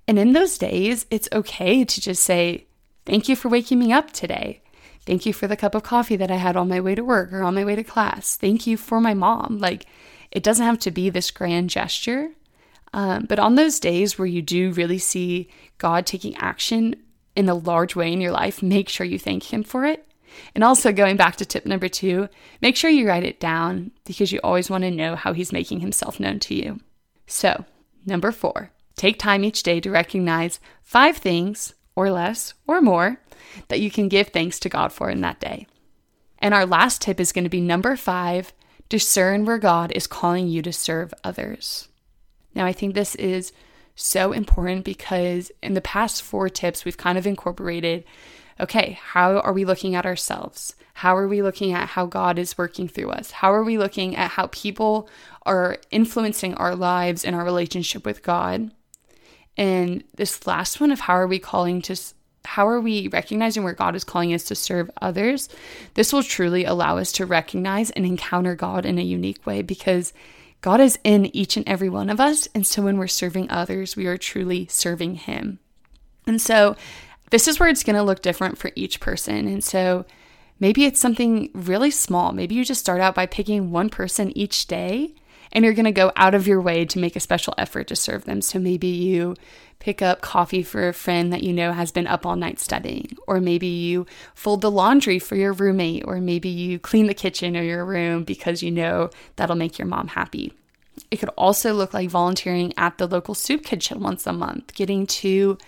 And 0.06 0.18
in 0.18 0.34
those 0.34 0.58
days, 0.58 1.06
it's 1.10 1.28
okay 1.32 1.84
to 1.84 2.00
just 2.00 2.22
say, 2.22 2.66
Thank 3.06 3.28
you 3.28 3.36
for 3.36 3.50
waking 3.50 3.78
me 3.78 3.92
up 3.92 4.12
today. 4.12 4.62
Thank 5.04 5.26
you 5.26 5.34
for 5.34 5.46
the 5.46 5.56
cup 5.56 5.74
of 5.74 5.82
coffee 5.82 6.16
that 6.16 6.30
I 6.30 6.36
had 6.36 6.56
on 6.56 6.70
my 6.70 6.80
way 6.80 6.94
to 6.94 7.04
work 7.04 7.30
or 7.34 7.42
on 7.42 7.54
my 7.54 7.64
way 7.64 7.76
to 7.76 7.84
class. 7.84 8.36
Thank 8.36 8.66
you 8.66 8.78
for 8.78 8.98
my 8.98 9.12
mom. 9.12 9.58
Like, 9.58 9.84
it 10.34 10.42
doesn't 10.42 10.66
have 10.66 10.80
to 10.80 10.90
be 10.90 11.08
this 11.08 11.30
grand 11.30 11.70
gesture. 11.70 12.30
Um, 12.92 13.24
but 13.24 13.38
on 13.38 13.54
those 13.54 13.80
days 13.80 14.18
where 14.18 14.26
you 14.26 14.42
do 14.42 14.72
really 14.72 14.98
see 14.98 15.48
God 15.78 16.06
taking 16.06 16.36
action 16.36 16.96
in 17.34 17.48
a 17.48 17.54
large 17.54 17.96
way 17.96 18.12
in 18.12 18.20
your 18.20 18.30
life, 18.30 18.62
make 18.62 18.88
sure 18.88 19.06
you 19.06 19.18
thank 19.18 19.52
Him 19.52 19.62
for 19.62 19.84
it. 19.84 20.06
And 20.54 20.64
also, 20.64 20.92
going 20.92 21.16
back 21.16 21.36
to 21.36 21.44
tip 21.44 21.64
number 21.64 21.88
two, 21.88 22.28
make 22.60 22.76
sure 22.76 22.90
you 22.90 23.06
write 23.06 23.24
it 23.24 23.38
down 23.38 23.92
because 24.04 24.32
you 24.32 24.40
always 24.42 24.68
want 24.68 24.82
to 24.82 24.90
know 24.90 25.14
how 25.14 25.32
He's 25.32 25.52
making 25.52 25.80
Himself 25.80 26.18
known 26.18 26.40
to 26.40 26.54
you. 26.54 26.80
So, 27.26 27.64
number 28.04 28.32
four, 28.32 28.70
take 28.96 29.18
time 29.18 29.44
each 29.44 29.62
day 29.62 29.80
to 29.80 29.90
recognize 29.90 30.58
five 30.82 31.16
things, 31.16 31.74
or 31.94 32.10
less, 32.10 32.54
or 32.66 32.80
more, 32.80 33.20
that 33.68 33.80
you 33.80 33.90
can 33.90 34.08
give 34.08 34.28
thanks 34.28 34.58
to 34.60 34.68
God 34.68 34.92
for 34.92 35.08
in 35.08 35.20
that 35.20 35.40
day. 35.40 35.66
And 36.40 36.52
our 36.52 36.66
last 36.66 37.00
tip 37.00 37.20
is 37.20 37.32
going 37.32 37.44
to 37.44 37.50
be 37.50 37.60
number 37.60 37.96
five 37.96 38.52
discern 38.88 39.44
where 39.44 39.58
God 39.58 39.92
is 39.92 40.06
calling 40.06 40.48
you 40.48 40.62
to 40.62 40.72
serve 40.72 41.14
others. 41.22 41.88
Now, 42.54 42.66
I 42.66 42.72
think 42.72 42.94
this 42.94 43.14
is 43.16 43.52
so 43.96 44.32
important 44.32 44.84
because 44.84 45.50
in 45.62 45.74
the 45.74 45.80
past 45.80 46.22
four 46.22 46.48
tips, 46.48 46.84
we've 46.84 46.96
kind 46.96 47.18
of 47.18 47.26
incorporated 47.26 48.04
okay, 48.60 48.98
how 49.02 49.38
are 49.40 49.52
we 49.52 49.64
looking 49.64 49.94
at 49.96 50.06
ourselves? 50.06 50.76
How 50.94 51.16
are 51.16 51.26
we 51.26 51.42
looking 51.42 51.72
at 51.72 51.88
how 51.88 52.06
God 52.06 52.38
is 52.38 52.56
working 52.56 52.86
through 52.86 53.10
us? 53.10 53.32
How 53.32 53.52
are 53.52 53.64
we 53.64 53.78
looking 53.78 54.14
at 54.14 54.30
how 54.30 54.48
people 54.52 55.08
are 55.44 55.78
influencing 55.90 56.54
our 56.54 56.76
lives 56.76 57.24
and 57.24 57.34
our 57.34 57.44
relationship 57.44 58.06
with 58.06 58.22
God? 58.22 58.70
And 59.56 60.04
this 60.14 60.46
last 60.46 60.80
one 60.80 60.92
of 60.92 61.00
how 61.00 61.14
are 61.14 61.26
we 61.26 61.38
calling 61.38 61.82
to 61.82 61.96
how 62.44 62.66
are 62.68 62.80
we 62.80 63.08
recognizing 63.08 63.64
where 63.64 63.72
God 63.72 63.96
is 63.96 64.04
calling 64.04 64.34
us 64.34 64.44
to 64.44 64.54
serve 64.54 64.90
others? 65.00 65.48
This 65.94 66.12
will 66.12 66.22
truly 66.22 66.64
allow 66.64 66.98
us 66.98 67.12
to 67.12 67.26
recognize 67.26 67.90
and 67.90 68.04
encounter 68.04 68.54
God 68.54 68.84
in 68.84 68.98
a 68.98 69.02
unique 69.02 69.44
way 69.46 69.62
because 69.62 70.12
God 70.60 70.80
is 70.80 70.98
in 71.04 71.34
each 71.36 71.56
and 71.56 71.68
every 71.68 71.88
one 71.88 72.08
of 72.08 72.20
us. 72.20 72.48
And 72.54 72.66
so 72.66 72.82
when 72.82 72.98
we're 72.98 73.06
serving 73.06 73.50
others, 73.50 73.96
we 73.96 74.06
are 74.06 74.16
truly 74.16 74.66
serving 74.70 75.16
Him. 75.16 75.58
And 76.26 76.40
so 76.40 76.76
this 77.30 77.48
is 77.48 77.58
where 77.58 77.68
it's 77.68 77.82
going 77.82 77.96
to 77.96 78.02
look 78.02 78.22
different 78.22 78.58
for 78.58 78.70
each 78.74 79.00
person. 79.00 79.46
And 79.46 79.62
so 79.62 80.04
maybe 80.60 80.84
it's 80.84 81.00
something 81.00 81.50
really 81.52 81.90
small. 81.90 82.32
Maybe 82.32 82.54
you 82.54 82.64
just 82.64 82.80
start 82.80 83.00
out 83.00 83.14
by 83.14 83.26
picking 83.26 83.70
one 83.70 83.90
person 83.90 84.36
each 84.36 84.66
day 84.66 85.14
and 85.52 85.64
you're 85.64 85.74
going 85.74 85.84
to 85.84 85.92
go 85.92 86.12
out 86.16 86.34
of 86.34 86.46
your 86.46 86.60
way 86.60 86.84
to 86.84 86.98
make 86.98 87.16
a 87.16 87.20
special 87.20 87.54
effort 87.58 87.88
to 87.88 87.96
serve 87.96 88.24
them. 88.24 88.40
So 88.40 88.58
maybe 88.58 88.86
you 88.86 89.36
pick 89.78 90.00
up 90.00 90.20
coffee 90.20 90.62
for 90.62 90.88
a 90.88 90.94
friend 90.94 91.32
that 91.32 91.42
you 91.42 91.52
know 91.52 91.72
has 91.72 91.92
been 91.92 92.06
up 92.06 92.24
all 92.24 92.36
night 92.36 92.58
studying, 92.58 93.16
or 93.26 93.40
maybe 93.40 93.66
you 93.66 94.06
fold 94.34 94.60
the 94.60 94.70
laundry 94.70 95.18
for 95.18 95.36
your 95.36 95.52
roommate, 95.52 96.04
or 96.06 96.20
maybe 96.20 96.48
you 96.48 96.78
clean 96.78 97.06
the 97.06 97.14
kitchen 97.14 97.56
or 97.56 97.62
your 97.62 97.84
room 97.84 98.24
because 98.24 98.62
you 98.62 98.70
know 98.70 99.10
that'll 99.36 99.56
make 99.56 99.78
your 99.78 99.86
mom 99.86 100.08
happy. 100.08 100.52
It 101.10 101.18
could 101.18 101.30
also 101.30 101.74
look 101.74 101.92
like 101.92 102.08
volunteering 102.08 102.72
at 102.76 102.98
the 102.98 103.06
local 103.06 103.34
soup 103.34 103.64
kitchen 103.64 104.00
once 104.00 104.26
a 104.26 104.32
month, 104.32 104.74
getting 104.74 105.06
to 105.08 105.58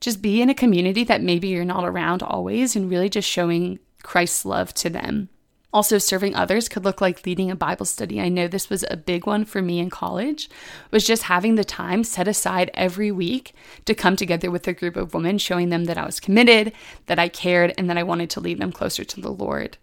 just 0.00 0.22
be 0.22 0.40
in 0.40 0.50
a 0.50 0.54
community 0.54 1.04
that 1.04 1.22
maybe 1.22 1.48
you're 1.48 1.64
not 1.64 1.84
around 1.84 2.22
always 2.22 2.76
and 2.76 2.90
really 2.90 3.08
just 3.08 3.28
showing 3.28 3.78
Christ's 4.02 4.44
love 4.44 4.72
to 4.74 4.90
them. 4.90 5.28
Also, 5.70 5.98
serving 5.98 6.34
others 6.34 6.66
could 6.66 6.84
look 6.84 7.02
like 7.02 7.26
leading 7.26 7.50
a 7.50 7.56
Bible 7.56 7.84
study. 7.84 8.20
I 8.20 8.30
know 8.30 8.48
this 8.48 8.70
was 8.70 8.86
a 8.90 8.96
big 8.96 9.26
one 9.26 9.44
for 9.44 9.60
me 9.60 9.80
in 9.80 9.90
college, 9.90 10.48
was 10.90 11.06
just 11.06 11.24
having 11.24 11.56
the 11.56 11.64
time 11.64 12.04
set 12.04 12.26
aside 12.26 12.70
every 12.72 13.12
week 13.12 13.52
to 13.84 13.94
come 13.94 14.16
together 14.16 14.50
with 14.50 14.66
a 14.66 14.72
group 14.72 14.96
of 14.96 15.12
women, 15.12 15.36
showing 15.36 15.68
them 15.68 15.84
that 15.84 15.98
I 15.98 16.06
was 16.06 16.20
committed, 16.20 16.72
that 17.04 17.18
I 17.18 17.28
cared, 17.28 17.74
and 17.76 17.90
that 17.90 17.98
I 17.98 18.02
wanted 18.02 18.30
to 18.30 18.40
lead 18.40 18.58
them 18.58 18.72
closer 18.72 19.04
to 19.04 19.20
the 19.20 19.32
Lord. 19.32 19.76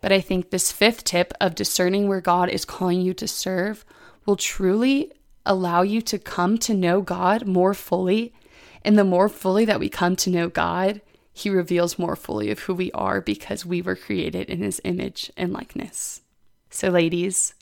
But 0.00 0.12
I 0.12 0.20
think 0.20 0.50
this 0.50 0.70
fifth 0.70 1.02
tip 1.02 1.32
of 1.40 1.56
discerning 1.56 2.06
where 2.06 2.20
God 2.20 2.48
is 2.48 2.64
calling 2.64 3.00
you 3.00 3.12
to 3.14 3.26
serve 3.26 3.84
will 4.26 4.36
truly 4.36 5.10
allow 5.44 5.82
you 5.82 6.00
to 6.02 6.18
come 6.18 6.56
to 6.58 6.72
know 6.72 7.00
God 7.00 7.46
more 7.46 7.74
fully. 7.74 8.32
And 8.84 8.96
the 8.96 9.04
more 9.04 9.28
fully 9.28 9.64
that 9.64 9.80
we 9.80 9.88
come 9.88 10.14
to 10.16 10.30
know 10.30 10.48
God, 10.48 11.00
he 11.32 11.48
reveals 11.48 11.98
more 11.98 12.16
fully 12.16 12.50
of 12.50 12.60
who 12.60 12.74
we 12.74 12.92
are 12.92 13.20
because 13.20 13.64
we 13.64 13.80
were 13.80 13.96
created 13.96 14.50
in 14.50 14.62
his 14.62 14.80
image 14.84 15.32
and 15.36 15.52
likeness. 15.52 16.20
So, 16.70 16.90
ladies, 16.90 17.54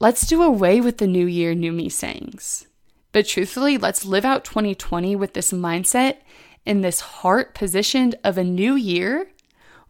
let's 0.00 0.26
do 0.26 0.42
away 0.42 0.80
with 0.80 0.98
the 0.98 1.06
new 1.06 1.26
year, 1.26 1.54
new 1.54 1.72
me 1.72 1.88
sayings. 1.88 2.66
But 3.12 3.28
truthfully, 3.28 3.78
let's 3.78 4.04
live 4.04 4.24
out 4.24 4.44
2020 4.44 5.14
with 5.14 5.34
this 5.34 5.52
mindset 5.52 6.16
and 6.66 6.82
this 6.82 7.00
heart 7.00 7.54
positioned 7.54 8.16
of 8.24 8.36
a 8.36 8.44
new 8.44 8.74
year, 8.74 9.28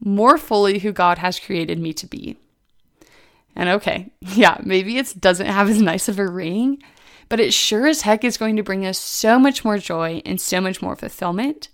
more 0.01 0.37
fully 0.37 0.81
who 0.81 0.93
God 0.93 1.19
has 1.19 1.41
created 1.41 1.79
me 1.79 1.95
to 1.95 2.07
be. 2.07 2.37
And 3.57 3.71
okay, 3.71 4.13
yeah, 4.21 4.59
maybe 4.63 4.99
it 4.99 5.15
doesn't 5.19 5.47
have 5.47 5.71
as 5.71 5.81
nice 5.81 6.09
of 6.09 6.19
a 6.19 6.27
ring, 6.27 6.83
but 7.31 7.41
it 7.41 7.55
sure 7.55 7.87
as 7.87 8.03
heck 8.03 8.23
is 8.23 8.37
going 8.37 8.57
to 8.57 8.63
bring 8.63 8.85
us 8.85 8.99
so 8.99 9.39
much 9.39 9.65
more 9.65 9.79
joy 9.79 10.21
and 10.27 10.39
so 10.39 10.61
much 10.61 10.83
more 10.83 10.95
fulfillment 10.95 11.69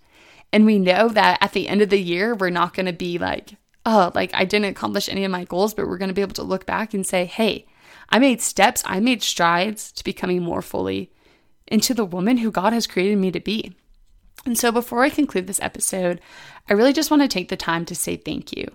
and 0.53 0.67
we 0.67 0.79
know 0.79 1.09
that 1.09 1.39
at 1.41 1.53
the 1.53 1.69
end 1.69 1.83
of 1.83 1.91
the 1.91 2.01
year, 2.01 2.35
we're 2.35 2.51
not 2.51 2.75
going 2.75 2.87
to 2.87 2.93
be 2.93 3.19
like, 3.19 3.55
oh, 3.87 4.11
like 4.15 4.31
I 4.35 4.45
didn't 4.45 4.71
accomplish 4.71 5.09
any 5.09 5.25
of 5.25 5.31
my 5.31 5.45
goals, 5.45 5.75
but 5.75 5.87
we're 5.87 5.99
going 5.99 6.09
to 6.09 6.15
be 6.15 6.23
able 6.23 6.35
to 6.35 6.43
look 6.43 6.67
back 6.67 6.93
and 6.93 7.07
say, 7.07 7.25
hey, 7.25 7.67
I 8.09 8.19
made 8.19 8.41
steps, 8.41 8.83
I 8.87 9.01
made 9.01 9.23
strides 9.23 9.93
to 9.93 10.05
becoming 10.05 10.43
more 10.43 10.63
fully 10.63 11.13
into 11.67 11.95
the 11.95 12.05
woman 12.05 12.39
who 12.39 12.51
God 12.51 12.73
has 12.73 12.87
created 12.87 13.19
me 13.19 13.31
to 13.31 13.41
be. 13.41 13.77
And 14.45 14.59
so 14.59 14.73
before 14.73 15.05
I 15.05 15.11
conclude 15.11 15.47
this 15.47 15.61
episode, 15.61 16.21
I 16.69 16.73
really 16.73 16.93
just 16.93 17.11
want 17.11 17.23
to 17.23 17.29
take 17.29 17.49
the 17.49 17.57
time 17.57 17.85
to 17.87 17.95
say 17.95 18.17
thank 18.17 18.57
you. 18.57 18.67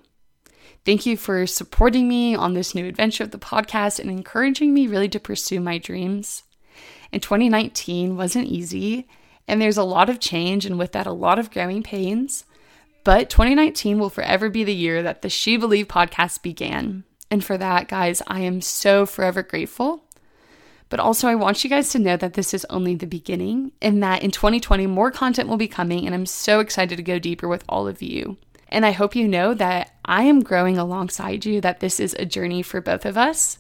Thank 0.86 1.06
you 1.06 1.18
for 1.18 1.48
supporting 1.48 2.08
me 2.08 2.36
on 2.36 2.54
this 2.54 2.76
new 2.76 2.86
adventure 2.86 3.24
of 3.24 3.32
the 3.32 3.40
podcast 3.40 4.00
and 4.00 4.10
encouraging 4.10 4.74
me 4.74 4.88
really 4.88 5.10
to 5.10 5.20
pursue 5.20 5.60
my 5.60 5.80
dreams. 5.80 6.44
And 7.12 7.22
2019 7.22 8.16
wasn't 8.16 8.48
easy, 8.48 9.08
and 9.48 9.62
there's 9.62 9.78
a 9.78 9.84
lot 9.84 10.10
of 10.10 10.20
change, 10.20 10.66
and 10.66 10.80
with 10.80 10.92
that, 10.94 11.08
a 11.08 11.12
lot 11.12 11.40
of 11.40 11.52
growing 11.52 11.84
pains. 11.84 12.46
But 13.04 13.30
2019 13.30 14.00
will 14.00 14.10
forever 14.10 14.50
be 14.50 14.64
the 14.64 14.74
year 14.74 15.04
that 15.04 15.22
the 15.22 15.30
She 15.30 15.58
Believed 15.58 15.90
podcast 15.90 16.42
began. 16.42 17.04
And 17.30 17.44
for 17.44 17.58
that, 17.58 17.88
guys, 17.88 18.22
I 18.28 18.40
am 18.42 18.62
so 18.62 19.06
forever 19.06 19.44
grateful. 19.44 20.04
But 20.90 21.00
also, 21.00 21.28
I 21.28 21.36
want 21.36 21.64
you 21.64 21.70
guys 21.70 21.90
to 21.90 22.00
know 22.00 22.18
that 22.18 22.34
this 22.34 22.54
is 22.54 22.66
only 22.70 22.96
the 22.96 23.08
beginning 23.08 23.72
and 23.82 24.02
that 24.04 24.24
in 24.24 24.32
2020, 24.32 24.88
more 24.88 25.12
content 25.12 25.50
will 25.50 25.58
be 25.58 25.68
coming. 25.68 26.06
And 26.06 26.14
I'm 26.16 26.26
so 26.26 26.60
excited 26.60 26.96
to 26.96 27.04
go 27.04 27.20
deeper 27.20 27.48
with 27.48 27.64
all 27.68 27.88
of 27.88 28.02
you. 28.02 28.38
And 28.70 28.86
I 28.86 28.92
hope 28.92 29.16
you 29.16 29.28
know 29.28 29.54
that 29.54 29.92
I 30.04 30.24
am 30.24 30.42
growing 30.42 30.78
alongside 30.78 31.46
you, 31.46 31.62
that 31.62 31.80
this 31.80 32.00
is 32.00 32.16
a 32.18 32.26
journey 32.26 32.62
for 32.62 32.82
both 32.82 33.06
of 33.06 33.18
us. 33.18 33.60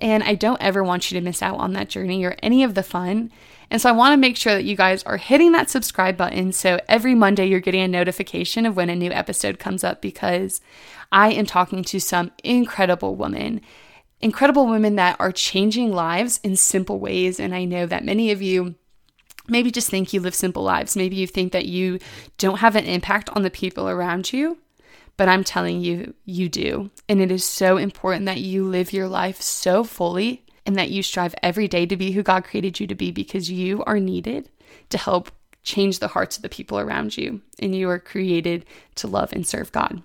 And 0.00 0.22
I 0.22 0.34
don't 0.34 0.60
ever 0.60 0.82
want 0.82 1.10
you 1.10 1.18
to 1.18 1.24
miss 1.24 1.42
out 1.42 1.58
on 1.58 1.72
that 1.72 1.88
journey 1.88 2.24
or 2.24 2.36
any 2.42 2.62
of 2.62 2.74
the 2.74 2.82
fun. 2.82 3.30
And 3.70 3.80
so 3.80 3.88
I 3.88 3.92
want 3.92 4.12
to 4.12 4.16
make 4.16 4.36
sure 4.36 4.54
that 4.54 4.64
you 4.64 4.76
guys 4.76 5.02
are 5.04 5.16
hitting 5.16 5.52
that 5.52 5.70
subscribe 5.70 6.16
button 6.16 6.52
so 6.52 6.78
every 6.88 7.14
Monday 7.14 7.46
you're 7.46 7.60
getting 7.60 7.82
a 7.82 7.88
notification 7.88 8.66
of 8.66 8.76
when 8.76 8.90
a 8.90 8.96
new 8.96 9.10
episode 9.10 9.58
comes 9.58 9.82
up 9.82 10.00
because 10.00 10.60
I 11.10 11.32
am 11.32 11.46
talking 11.46 11.82
to 11.84 12.00
some 12.00 12.32
incredible 12.42 13.16
women, 13.16 13.60
incredible 14.20 14.66
women 14.66 14.96
that 14.96 15.16
are 15.18 15.32
changing 15.32 15.92
lives 15.92 16.40
in 16.42 16.56
simple 16.56 16.98
ways. 16.98 17.40
And 17.40 17.54
I 17.54 17.64
know 17.64 17.86
that 17.86 18.04
many 18.04 18.30
of 18.30 18.42
you 18.42 18.74
maybe 19.48 19.70
just 19.70 19.90
think 19.90 20.12
you 20.12 20.20
live 20.20 20.34
simple 20.34 20.62
lives. 20.62 20.96
Maybe 20.96 21.16
you 21.16 21.26
think 21.26 21.52
that 21.52 21.66
you 21.66 21.98
don't 22.38 22.58
have 22.58 22.76
an 22.76 22.84
impact 22.84 23.30
on 23.30 23.42
the 23.42 23.50
people 23.50 23.88
around 23.88 24.32
you. 24.32 24.58
But 25.16 25.28
I'm 25.28 25.44
telling 25.44 25.80
you, 25.80 26.14
you 26.24 26.48
do. 26.48 26.90
And 27.08 27.20
it 27.20 27.30
is 27.30 27.44
so 27.44 27.76
important 27.76 28.26
that 28.26 28.40
you 28.40 28.64
live 28.64 28.92
your 28.92 29.08
life 29.08 29.40
so 29.40 29.84
fully 29.84 30.44
and 30.66 30.76
that 30.76 30.90
you 30.90 31.02
strive 31.02 31.34
every 31.42 31.68
day 31.68 31.86
to 31.86 31.96
be 31.96 32.12
who 32.12 32.22
God 32.22 32.44
created 32.44 32.80
you 32.80 32.86
to 32.86 32.94
be 32.94 33.10
because 33.10 33.50
you 33.50 33.84
are 33.84 34.00
needed 34.00 34.50
to 34.90 34.98
help 34.98 35.30
change 35.62 35.98
the 35.98 36.08
hearts 36.08 36.36
of 36.36 36.42
the 36.42 36.48
people 36.48 36.78
around 36.78 37.16
you. 37.16 37.40
And 37.58 37.74
you 37.74 37.88
are 37.88 37.98
created 37.98 38.66
to 38.96 39.06
love 39.06 39.32
and 39.32 39.46
serve 39.46 39.72
God. 39.72 40.02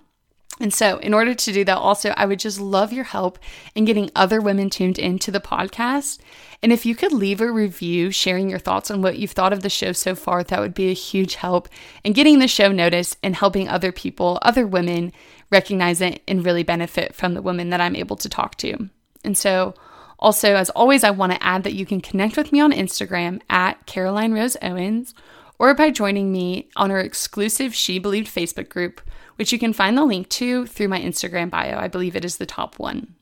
And 0.60 0.74
so, 0.74 0.98
in 0.98 1.14
order 1.14 1.34
to 1.34 1.52
do 1.52 1.64
that, 1.64 1.78
also, 1.78 2.10
I 2.10 2.26
would 2.26 2.38
just 2.38 2.60
love 2.60 2.92
your 2.92 3.04
help 3.04 3.38
in 3.74 3.86
getting 3.86 4.10
other 4.14 4.42
women 4.42 4.68
tuned 4.68 4.98
into 4.98 5.30
the 5.30 5.40
podcast. 5.40 6.18
And 6.62 6.70
if 6.70 6.84
you 6.84 6.94
could 6.94 7.12
leave 7.12 7.40
a 7.40 7.50
review 7.50 8.10
sharing 8.10 8.50
your 8.50 8.58
thoughts 8.58 8.90
on 8.90 9.00
what 9.00 9.18
you've 9.18 9.30
thought 9.30 9.54
of 9.54 9.62
the 9.62 9.70
show 9.70 9.92
so 9.92 10.14
far, 10.14 10.44
that 10.44 10.60
would 10.60 10.74
be 10.74 10.90
a 10.90 10.94
huge 10.94 11.36
help 11.36 11.70
in 12.04 12.12
getting 12.12 12.38
the 12.38 12.46
show 12.46 12.70
noticed 12.70 13.16
and 13.22 13.34
helping 13.34 13.68
other 13.68 13.90
people, 13.90 14.38
other 14.42 14.66
women, 14.66 15.14
recognize 15.50 16.02
it 16.02 16.22
and 16.28 16.44
really 16.44 16.62
benefit 16.62 17.14
from 17.14 17.32
the 17.32 17.42
women 17.42 17.70
that 17.70 17.80
I'm 17.80 17.96
able 17.96 18.16
to 18.16 18.28
talk 18.28 18.56
to. 18.56 18.90
And 19.24 19.38
so, 19.38 19.74
also, 20.18 20.54
as 20.54 20.68
always, 20.70 21.02
I 21.02 21.10
want 21.10 21.32
to 21.32 21.42
add 21.42 21.64
that 21.64 21.72
you 21.72 21.86
can 21.86 22.02
connect 22.02 22.36
with 22.36 22.52
me 22.52 22.60
on 22.60 22.72
Instagram 22.72 23.40
at 23.48 23.86
Caroline 23.86 24.34
Rose 24.34 24.58
Owens 24.60 25.14
or 25.60 25.74
by 25.74 25.90
joining 25.90 26.32
me 26.32 26.68
on 26.74 26.90
our 26.90 26.98
exclusive 26.98 27.74
She 27.74 28.00
Believed 28.00 28.34
Facebook 28.34 28.68
group 28.68 29.00
which 29.40 29.54
you 29.54 29.58
can 29.58 29.72
find 29.72 29.96
the 29.96 30.04
link 30.04 30.28
to 30.28 30.66
through 30.66 30.88
my 30.88 31.00
Instagram 31.00 31.48
bio. 31.48 31.78
I 31.78 31.88
believe 31.88 32.14
it 32.14 32.26
is 32.26 32.36
the 32.36 32.44
top 32.44 32.78
one. 32.78 33.14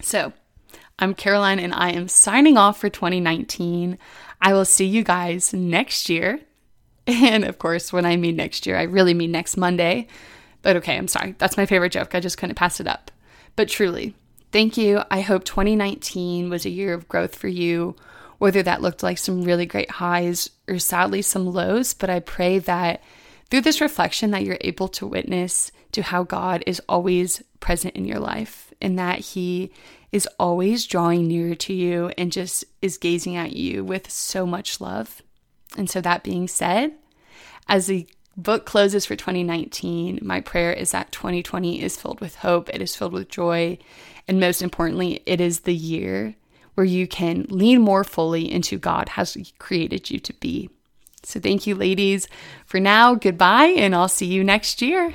So, 0.00 0.32
I'm 1.00 1.14
Caroline 1.14 1.58
and 1.58 1.74
I 1.74 1.90
am 1.90 2.06
signing 2.06 2.56
off 2.56 2.78
for 2.78 2.88
2019. 2.88 3.98
I 4.40 4.52
will 4.52 4.64
see 4.64 4.86
you 4.86 5.02
guys 5.02 5.52
next 5.52 6.08
year. 6.08 6.38
And 7.08 7.44
of 7.44 7.58
course, 7.58 7.92
when 7.92 8.06
I 8.06 8.14
mean 8.14 8.36
next 8.36 8.68
year, 8.68 8.76
I 8.76 8.84
really 8.84 9.14
mean 9.14 9.32
next 9.32 9.56
Monday. 9.56 10.06
But 10.62 10.76
okay, 10.76 10.96
I'm 10.96 11.08
sorry. 11.08 11.34
That's 11.38 11.56
my 11.56 11.66
favorite 11.66 11.90
joke. 11.90 12.14
I 12.14 12.20
just 12.20 12.38
couldn't 12.38 12.54
pass 12.54 12.78
it 12.78 12.86
up. 12.86 13.10
But 13.56 13.68
truly, 13.68 14.14
thank 14.52 14.76
you. 14.76 15.02
I 15.10 15.22
hope 15.22 15.42
2019 15.42 16.50
was 16.50 16.64
a 16.64 16.70
year 16.70 16.94
of 16.94 17.08
growth 17.08 17.34
for 17.34 17.48
you, 17.48 17.96
whether 18.38 18.62
that 18.62 18.80
looked 18.80 19.02
like 19.02 19.18
some 19.18 19.42
really 19.42 19.66
great 19.66 19.90
highs 19.90 20.50
or 20.70 20.78
sadly 20.78 21.22
some 21.22 21.52
lows. 21.52 21.92
But 21.92 22.08
I 22.08 22.20
pray 22.20 22.58
that 22.60 23.02
through 23.50 23.62
this 23.62 23.80
reflection 23.80 24.30
that 24.30 24.44
you're 24.44 24.58
able 24.60 24.88
to 24.88 25.06
witness 25.06 25.72
to 25.92 26.02
how 26.02 26.22
God 26.22 26.62
is 26.66 26.80
always 26.88 27.42
present 27.58 27.96
in 27.96 28.04
your 28.04 28.20
life 28.20 28.72
and 28.80 28.98
that 28.98 29.18
He 29.18 29.72
is 30.12 30.28
always 30.38 30.86
drawing 30.86 31.28
nearer 31.28 31.54
to 31.54 31.72
you 31.72 32.12
and 32.16 32.32
just 32.32 32.64
is 32.80 32.98
gazing 32.98 33.36
at 33.36 33.52
you 33.52 33.84
with 33.84 34.10
so 34.10 34.46
much 34.46 34.80
love. 34.80 35.22
And 35.76 35.88
so, 35.88 36.00
that 36.00 36.24
being 36.24 36.48
said, 36.48 36.94
as 37.68 37.86
the 37.86 38.08
book 38.36 38.66
closes 38.66 39.06
for 39.06 39.14
2019, 39.14 40.20
my 40.22 40.40
prayer 40.40 40.72
is 40.72 40.90
that 40.92 41.12
2020 41.12 41.82
is 41.82 41.96
filled 41.96 42.20
with 42.20 42.36
hope, 42.36 42.68
it 42.70 42.82
is 42.82 42.96
filled 42.96 43.12
with 43.12 43.28
joy, 43.28 43.78
and 44.26 44.40
most 44.40 44.62
importantly, 44.62 45.22
it 45.26 45.40
is 45.40 45.60
the 45.60 45.74
year 45.74 46.34
where 46.80 46.86
you 46.86 47.06
can 47.06 47.44
lean 47.50 47.78
more 47.78 48.04
fully 48.04 48.50
into 48.50 48.78
God 48.78 49.10
has 49.10 49.36
created 49.58 50.08
you 50.08 50.18
to 50.18 50.32
be. 50.32 50.70
So 51.22 51.38
thank 51.38 51.66
you, 51.66 51.74
ladies. 51.74 52.26
For 52.64 52.80
now, 52.80 53.14
goodbye, 53.14 53.74
and 53.76 53.94
I'll 53.94 54.08
see 54.08 54.24
you 54.24 54.42
next 54.42 54.80
year. 54.80 55.12